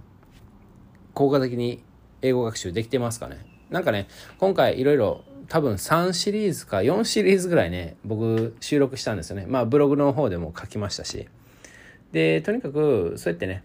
[1.15, 1.83] 効果的に
[2.23, 3.39] 英語学習できてますかね？
[3.71, 4.09] なんかね、
[4.39, 9.47] 今回いろいろ多分3シリーズか4シリーズぐらいね、僕収録したんですよね。
[9.49, 11.29] まあブログの方でも書きましたし。
[12.13, 13.65] で、とにかくそうやってね、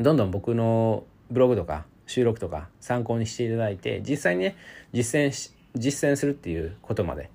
[0.00, 4.56] どんどん僕のブログとか収録とか参考にしていただいて、実際にね、
[4.92, 7.30] 実践し、実践するっていうことまで。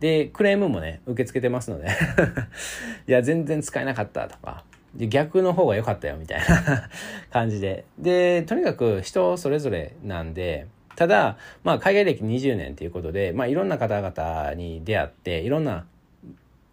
[0.00, 1.88] で、クレームもね、受け付けてますので
[3.08, 4.64] いや、全然使えなかったとか、
[4.96, 6.88] 逆の方が良かったよみたいな
[7.32, 7.84] 感じで。
[7.98, 10.66] で、とにかく人それぞれなんで、
[10.96, 15.86] ただ、まあ、海外歴20年ということで、まあ、いろんな方々に出会って、いろんな、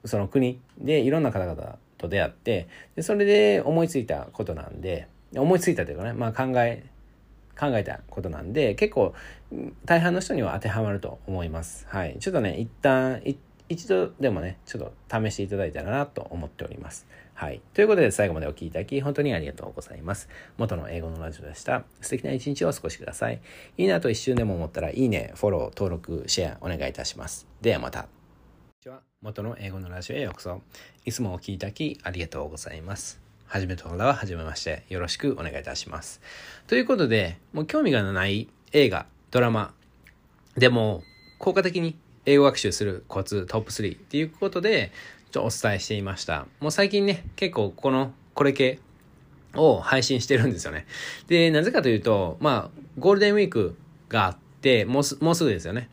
[0.06, 6.84] その国でいろんな方々と出会って、でそれで思いついたことなんで、思いついたというかね、まあ考え、
[7.60, 9.14] 考えたことなんで、結構
[9.86, 11.88] 大半の人には当てはまると思います。
[11.90, 12.18] はい。
[12.20, 13.22] ちょっとね、一旦、
[13.70, 17.08] 一度でもね、ちょっと試していただいたらなと思っております。
[17.42, 17.62] はい。
[17.74, 20.30] ということで最後までお聴きいただき本当にありがとうございます。
[20.60, 21.86] 元の英語のラジオでした。
[22.00, 23.42] 素敵な一日をお過ごしください。
[23.80, 27.48] いいなと一瞬でも思ったらいいね、フォロー、登録、シェアお願いいたします。
[27.60, 28.08] ではまた。
[29.24, 30.62] 元の英語のラジオへようこそ。
[31.04, 33.20] いつもお聴きいただきありがとうございます。
[33.48, 34.84] はじめとらははじめまして。
[34.90, 36.22] よろしくお願いいたします。
[36.68, 39.74] ということで、もう興味がない映画、ドラマ、
[40.58, 41.02] でも
[41.40, 44.92] 効果的に英語学習するコツトップ3っていうことで、
[45.32, 46.46] ちょっとお伝えしていました。
[46.60, 48.80] もう最近ね、結構この、これ系
[49.56, 50.86] を配信してるんですよね。
[51.28, 53.78] で、なぜかというと、まあ、ゴールデンウィーク
[54.10, 55.90] があって、もうすもうすぐですよね。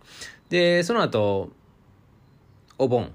[0.49, 1.51] で、その後、
[2.79, 3.13] お盆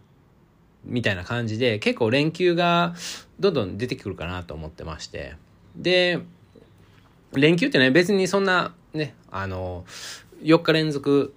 [0.85, 2.95] みたいな感じで、結構連休が
[3.39, 5.35] どんどん出てくるかなと思ってまして。
[5.75, 6.19] で、
[7.33, 9.83] 連休ってね、別にそんなね、あの、
[10.41, 11.33] 4日連続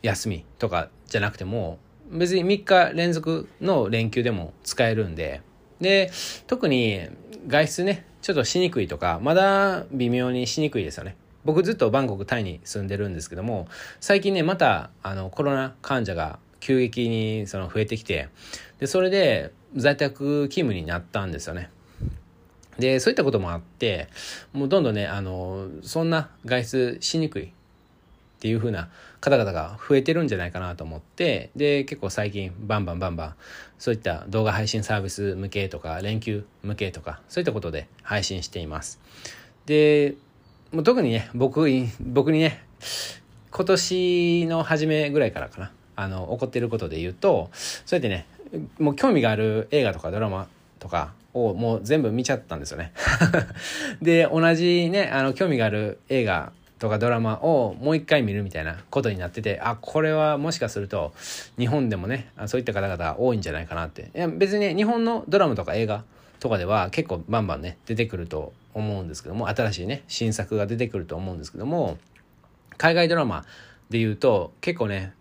[0.00, 1.78] 休みとかじゃなくても、
[2.12, 5.42] 別に3日連続の連休でも使えるんで、
[5.80, 6.10] で、
[6.46, 7.08] 特に
[7.48, 11.16] 外出ね、ちょっとしにくいとか、まだ微妙にしにくいですよね。
[11.44, 13.66] 僕ずっとバンコク、タイに住んでるんですけども、
[14.00, 18.28] 最近ね、また、あの、コロナ患者が急激にその増えてきて、
[18.78, 21.70] で、それで在宅勤務になったんですよね。
[22.78, 24.08] で、そういったこともあって、
[24.52, 27.48] もうどんどんね、あの、そんな外出しにくいっ
[28.38, 28.88] ていう風な
[29.22, 33.34] 方々が増えてるんじゃないかなと思って、で、結構最近バンバンバンバン、
[33.78, 39.00] そういった動画配信サービス向けとか、連休向けとか、そういったことで配信しています。
[39.64, 40.16] で、
[40.72, 41.64] もう特にね、僕、
[42.00, 42.64] 僕にね、
[43.52, 48.26] 今年の初めぐらいからかな、あの、起こってることで言うと、そうやってね、
[48.80, 50.48] もう興味がある映画とかドラマ
[50.80, 52.92] とかをもう全部見ちゃったんですよね
[54.02, 56.52] で、同じね、あの、興味がある映画
[56.82, 61.12] とかドラマをもう一回見るみたいなことになってて、あ、これはもしかすると
[61.56, 64.10] 日本でもね、そういった方々多いんじゃないかなって。
[64.16, 66.02] いや別にね、日本のドラマとか映画
[66.40, 71.98] とかでは結構バンバンね、出てくると思うんですけども、新しいね、新作が出てくると思うんですけども、
[72.78, 73.44] 海外ドラマ
[73.88, 75.12] で言うと結構ね、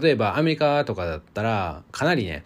[0.00, 2.44] 例えばアメリカとかだったらかなりね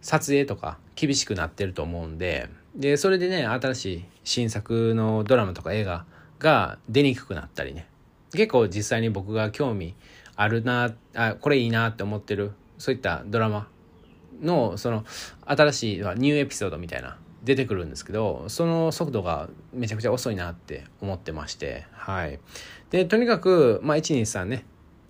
[0.00, 6.06] 撮影とか厳しくなってると思うんででそれでね新しい新作のドラマとか映画
[6.38, 7.86] が出にくくなったりね
[8.32, 9.94] 結構実際に僕が興味
[10.36, 13.68] あるなあこれいいなって思ってるそういったドラマ
[14.40, 15.04] のその
[15.46, 22.38] 新しいニューエピソードみたいな出てくるんですけどその速度がめちゃくちゃ遅いなって思ってましてはい
[22.90, 24.64] でとにかくまあ123ね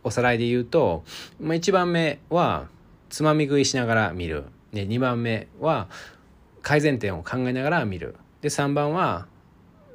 [0.04, 1.04] おさらいで言うと、
[1.40, 2.68] まあ、1番目は
[3.10, 4.44] つまみ食いしながら見る。
[4.72, 5.88] で、2番目は
[6.62, 8.16] 改善点を考えながら見る。
[8.40, 9.26] で、3番は、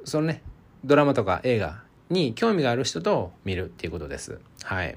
[0.04, 0.42] そのね、
[0.84, 4.38] ドラマとか映画に興味がある人と見るっていうことです。
[4.62, 4.96] はい。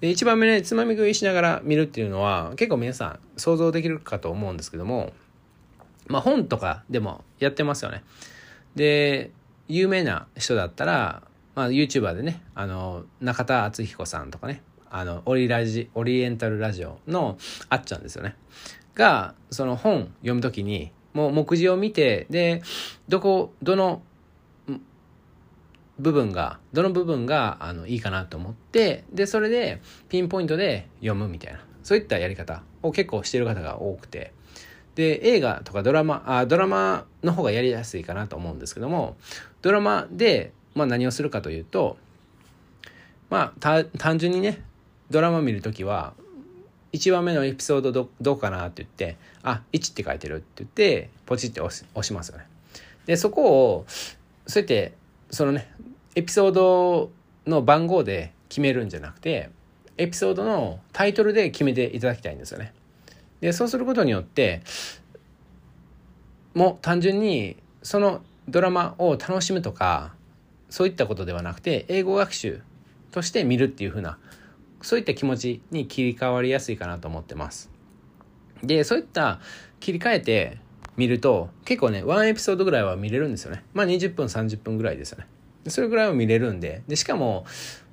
[0.00, 5.12] で、1番目ね、つまみ食いしながら見るっていうのは、結構皆さん想像できるかと思うんですけども、
[6.06, 8.02] まあ本とかでもやってますよね。
[8.74, 9.30] で、
[9.68, 11.22] 有名な人だったら、
[11.54, 17.38] まあ、YouTuber でね、あの、中田敦彦さんとかね、あの、オリラジ、オリエンタルラジオの
[17.70, 18.36] あっちゃんですよね。
[18.94, 22.62] が、その本読むときに、もう目次を見て、で、
[23.08, 24.02] どこ、どの
[25.98, 34.32] 部分が、どの部分が、あの、いいかなと思って、で、それで、ピンポイントで読むみたいな、そういったやり方を結構してる方が多くて、
[34.94, 39.16] で、映画とかドラマ、あ、ドラマの方がやりやすいかなと思うんですけども、
[39.62, 41.96] ドラマでまあ、何をするかというと、
[43.30, 44.62] まあ、単純にね
[45.10, 46.12] ドラマ見る時は
[46.92, 52.46] 1番目のエピソードどうかなって言ってあ1って書いてるって言ってポチって押し押しますよね。
[53.06, 53.84] でそこを
[54.46, 54.92] そうやって
[55.30, 55.72] そのね
[56.16, 57.10] エピソード
[57.46, 59.50] の番号で決めるんじゃなくて
[59.98, 62.72] エピソードのタイトルで決めていただきたいんですよね。
[63.40, 64.62] でそうすることによって
[66.54, 70.14] もう単純にそのドラマを楽しむとか
[70.70, 72.62] そういったことではなくて英語学習
[73.10, 74.18] として見るっていう風な
[74.80, 77.70] そういった気持ちに切り替わりやすいかなと思ってます。
[78.62, 79.40] でそういった
[79.80, 80.58] 切り替えて
[80.96, 83.64] 見ると結構ね1エピソードぐらいは見れるんですよね。
[83.74, 85.26] まあ20分30分ぐらいですよね。
[85.70, 87.46] それぐらいは見れるんででしかも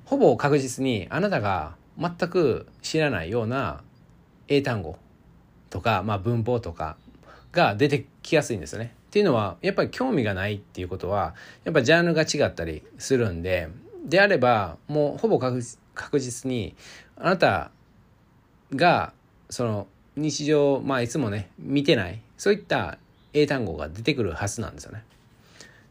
[0.04, 3.82] ほぼ確実にあなたが全く知らないような
[4.48, 4.96] 英単語
[5.70, 6.96] とか、まあ、文法とか
[7.52, 13.68] が出てきやすいんですよねっていうのはやっぱり興味がないっていうことはやっぱジャンルが違ったりするんで
[14.04, 16.74] であればもうほぼ確実に
[17.16, 17.70] あなた
[18.74, 19.12] が
[19.50, 22.98] その日常まあいつもね見てないそういった
[23.32, 25.04] 英単語が出てくるはずなんですよね。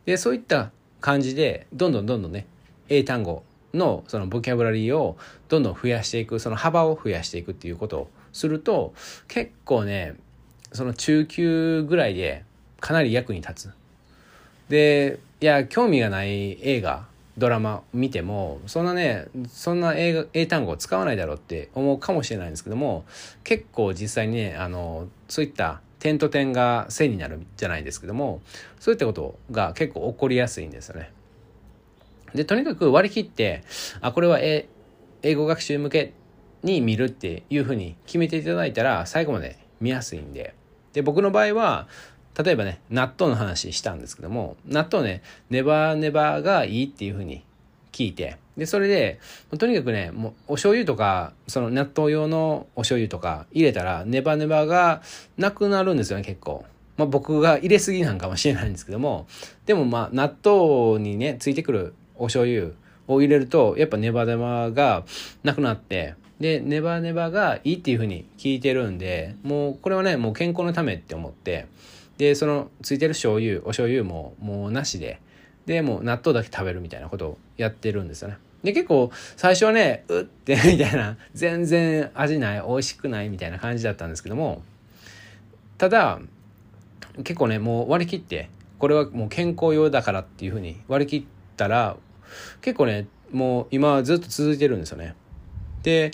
[0.05, 0.71] でそういった
[1.03, 2.47] 感じでどんどんどんどんね
[2.87, 3.43] 英単語
[3.73, 5.17] のそのボキャブラリーを
[5.49, 8.93] どんどん増やしていくその幅を増やしていくっていうことをすると
[9.27, 10.15] 結構ね
[10.71, 12.45] その中級ぐらいで
[12.79, 13.73] かなり役に立つ。
[14.69, 17.05] で、いや、興味がない映画、
[17.37, 23.05] ドラマ見ても、そんなね、そんな英英単語を使わないだろうって思うかもしれないんですけども、
[23.43, 28.41] 結構実際にね、あの、そういった点と点が線になるじゃないですけども、
[28.77, 31.13] そういったことが結構起こりやすいんですよね。
[32.35, 33.63] で、とにかく割り切って、
[34.01, 34.67] あ、これは英
[35.23, 36.11] 語学習向け
[36.61, 40.53] に見るっていうふうに決めていただいたら、最後まで見やすいんで。
[40.91, 41.87] で、僕の場合は、
[42.37, 47.45] 例えばね、納豆の話したんですけども、納豆ね、ネバーネバーがいいっていうふうに
[47.93, 49.19] 聞いて、で、それで、
[49.57, 55.01] とにかくね、もうお醤油とか、その納豆用のお醤油とか入れたら、ネバネバが
[55.37, 56.65] なくなるんですよね、結構。
[56.97, 59.27] まあ僕が入れすぎなんかもしれないんですけども、
[59.65, 62.71] でもまあ納豆にね、ついてくるお醤油
[63.07, 65.03] を入れると、やっぱネバネバが
[65.43, 71.67] なくなって、で、ネバネバがいいっていうふうに聞いてるんで、もうこれはね、もう健康のためって思って、
[72.17, 75.19] で、そのついてる醤油、お醤油ももうなしで、
[75.65, 78.37] で、もう納豆だけ食べるみたいなことをやってるんですよね。
[78.63, 84.63] で、結構最初はね、うって みたいな、全然味ない、美味しくないみたいな感じだったんですけども、
[85.77, 86.19] ただ、
[87.23, 88.49] 結構ね、もう割り切って、
[88.79, 91.23] これはもう健康用だからっていうふうに割り切っ
[91.57, 91.97] たら、
[92.61, 95.15] 結構ね、もう今はずっと続いてるんですよね。
[95.83, 96.11] で、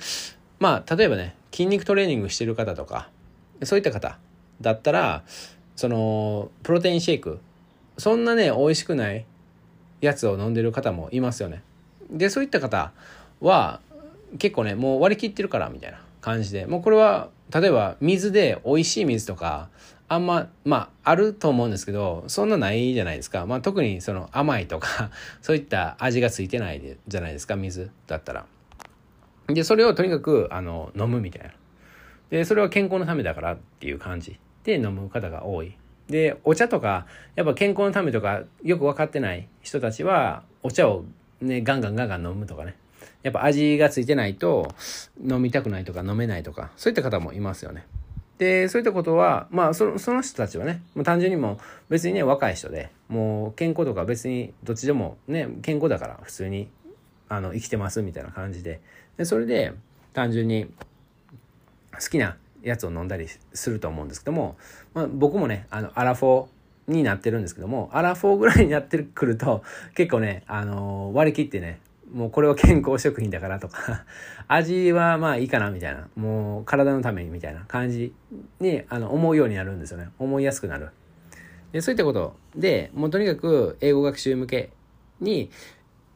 [0.60, 3.10] まあ、例えばね、筋肉トレーニングしてる方とか、
[3.64, 4.18] そういった方
[4.62, 5.24] だったら、
[5.76, 7.40] その、プロテインシェイク、
[7.98, 9.26] そんなね、美味しくない
[10.02, 11.64] やつを飲んでる方もいますよね。
[12.12, 12.92] で、そういった方
[13.42, 13.82] は、
[14.38, 19.70] 結構ね、もう割り切ってるから、みたいな感じで、もうこれは、例えば水で美味しい水とか、
[20.08, 23.46] あんま、まあ、あると思うんですけど、そんなないじゃないですか。
[23.46, 28.46] まあ、特にその甘いとか そういった味がついてないじゃないですか、水だったら。
[29.48, 31.52] で、それをとにかく、あの、飲むみたいな。
[32.30, 35.76] で、それは健康のためだからっていう感じで飲む方が多い。
[36.10, 37.06] で、お茶とか、
[37.36, 41.06] やっぱ健康のためとか、よく分かってない人たちは、お茶を
[41.42, 42.76] ね、ガンガンガンガン飲むとかね。
[43.22, 44.74] やっぱ味がついてないと、
[45.24, 47.86] 飲みたくないとか飲めないとか、そういった方もいますよね。
[48.40, 56.70] で、そういったことは、まあ、そのその人たちはね、もう単純にも別にね、若い人で、もう健康とか別にどっちでもね、健康だから普通に、
[57.28, 58.80] あの、生きてますみたいな感じで、
[59.18, 59.74] で、それで
[60.14, 60.68] 単純に
[61.92, 64.58] 好きなやつを飲んだりすると思うんですけども、
[64.94, 69.64] まあ、僕もね、あの、アラフォーになってるんですけども、アラフォーぐらいになってくると、
[69.96, 71.80] 結構ね、あの割り切ってね、
[72.12, 74.04] もうこれは健康食品だからとか
[74.48, 78.14] 味はまあいいかなみたいな、もう体のためにみたいな感じ
[78.60, 80.10] にあの思うようになるんですよね。
[80.18, 80.90] 思いやすくなる。
[81.72, 84.72] でそういったことで、もうとにかく英語学習向け
[85.22, 85.52] に、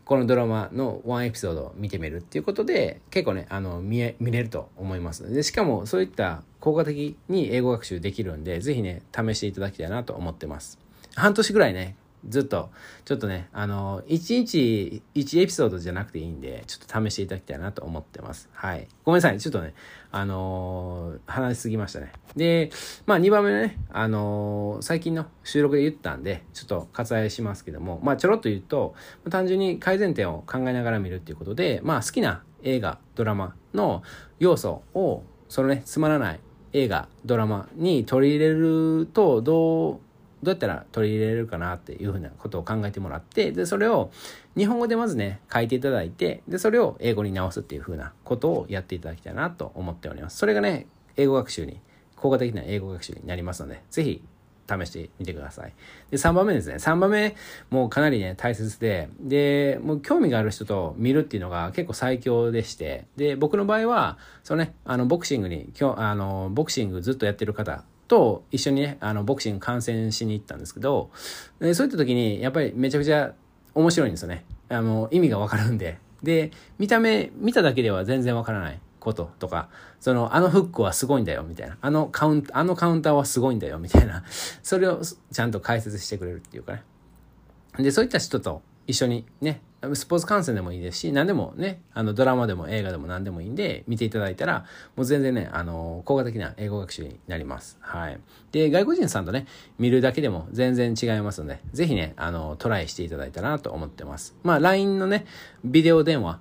[0.06, 5.32] このドラマのワンエピソードを見てみるっていうことで、結構ね、あの、見え、見れると思います。
[5.34, 10.78] で、しかもそういった効果的に英語学習できるんで、是非ね、試していただきたいなと思ってます。
[11.16, 11.96] 半年ぐらいね、
[12.28, 12.70] ずっと、
[13.06, 18.50] ちょっとね、あの、1日1エピソードじゃなくていいんで、ちょっと試していただきたいなと思ってます。
[18.54, 18.88] はい。
[19.04, 19.40] ごめんなさい。
[19.40, 19.74] ちょっとね、
[20.12, 22.14] あのー、話しすぎましたね。
[22.36, 22.72] で、
[23.06, 28.96] まあ2番目ね、あのー、最近の収録で言ったんで、ちょっと割愛しますけども、まあちょろっと言うと、
[29.30, 34.04] 単純に改善点を考えながら見るっていうことで、まあ好きな映画、ドラマの
[34.40, 36.40] 要素を、そのね、つまらない
[36.74, 40.00] 映画、ドラマに取り入れると、どう
[40.44, 44.12] どうやったら取り入れれるかなっていうふうなことを考えてもらって、で、それを
[44.56, 50.38] 日本語でまずね、書いていただいて、で、それを英語に直すっていうふうなことをやっていただきたいなと思っております。
[50.38, 51.80] それがね、英語学習に、
[52.16, 54.22] 効果的な英語学習になりますので、ぜひ
[54.68, 55.74] 試してみてください。
[56.10, 56.76] で、3番目ですね。
[56.76, 57.36] 3番目、
[57.70, 67.84] もうかなりね、大切で、で、もう興味がある人と見るっていうのが結構最強でして、で、僕の場合は、そのね、あの、ボクシングに、今日、あの、ボクシングずっとやってる方
[68.14, 71.10] と一緒にね、あの、ボクシング観戦しに行ったんですけど、
[71.60, 73.34] そういった時に、やっぱりめちゃくちゃ
[73.74, 74.46] 面白いんですよね。
[74.70, 75.98] あの、意味がわかるんで。
[76.22, 81.78] で、見た目、見ただけでは全然わからないこととか、その、あのフックはすごいんだよ、みたいな。
[81.82, 84.24] あのカウン、あのカウンターはすごいんだよ、みたいな。
[84.62, 86.84] それをちゃんと解説してくれるっていうかね。
[87.80, 89.60] で、そういった人と一緒にね、
[89.96, 94.66] スポーツ観戦でもいいですし、何でもね、あのドラマでも映画でも何でもいいんで、見ていただいたら、
[94.96, 97.78] もう全然ね、あの、効果的な英語学習になります。
[97.82, 98.20] はい。
[98.52, 99.46] で、外国人さんとね、
[99.78, 104.36] 見るだけでも全然違いますので、ぜひね、あの、トライしていただいたらなと思ってます。
[104.44, 105.26] まあ、LINE のね、
[105.66, 106.40] ビデオ電話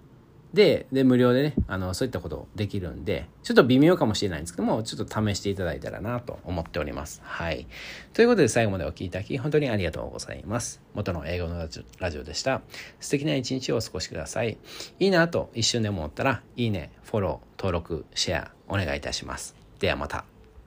[0.55, 7.23] で、で、無料でね、あの、そういったことできるんで、ちょっと微妙かもしれないんですけども、ちょっと試していただいたらなと思っております。
[7.25, 7.67] はい。
[8.13, 10.83] ということで、最後までお聴きいただき、本当にありがとうございます。
[10.95, 12.61] 元の英語のラジオでした。
[13.01, 14.59] 素敵な一日をお過ごしください。
[14.99, 19.55] いいなと一瞬でも思ったら、いいね、フォロー、登録、シェア、お願いいたします。
[19.79, 20.32] ではまた。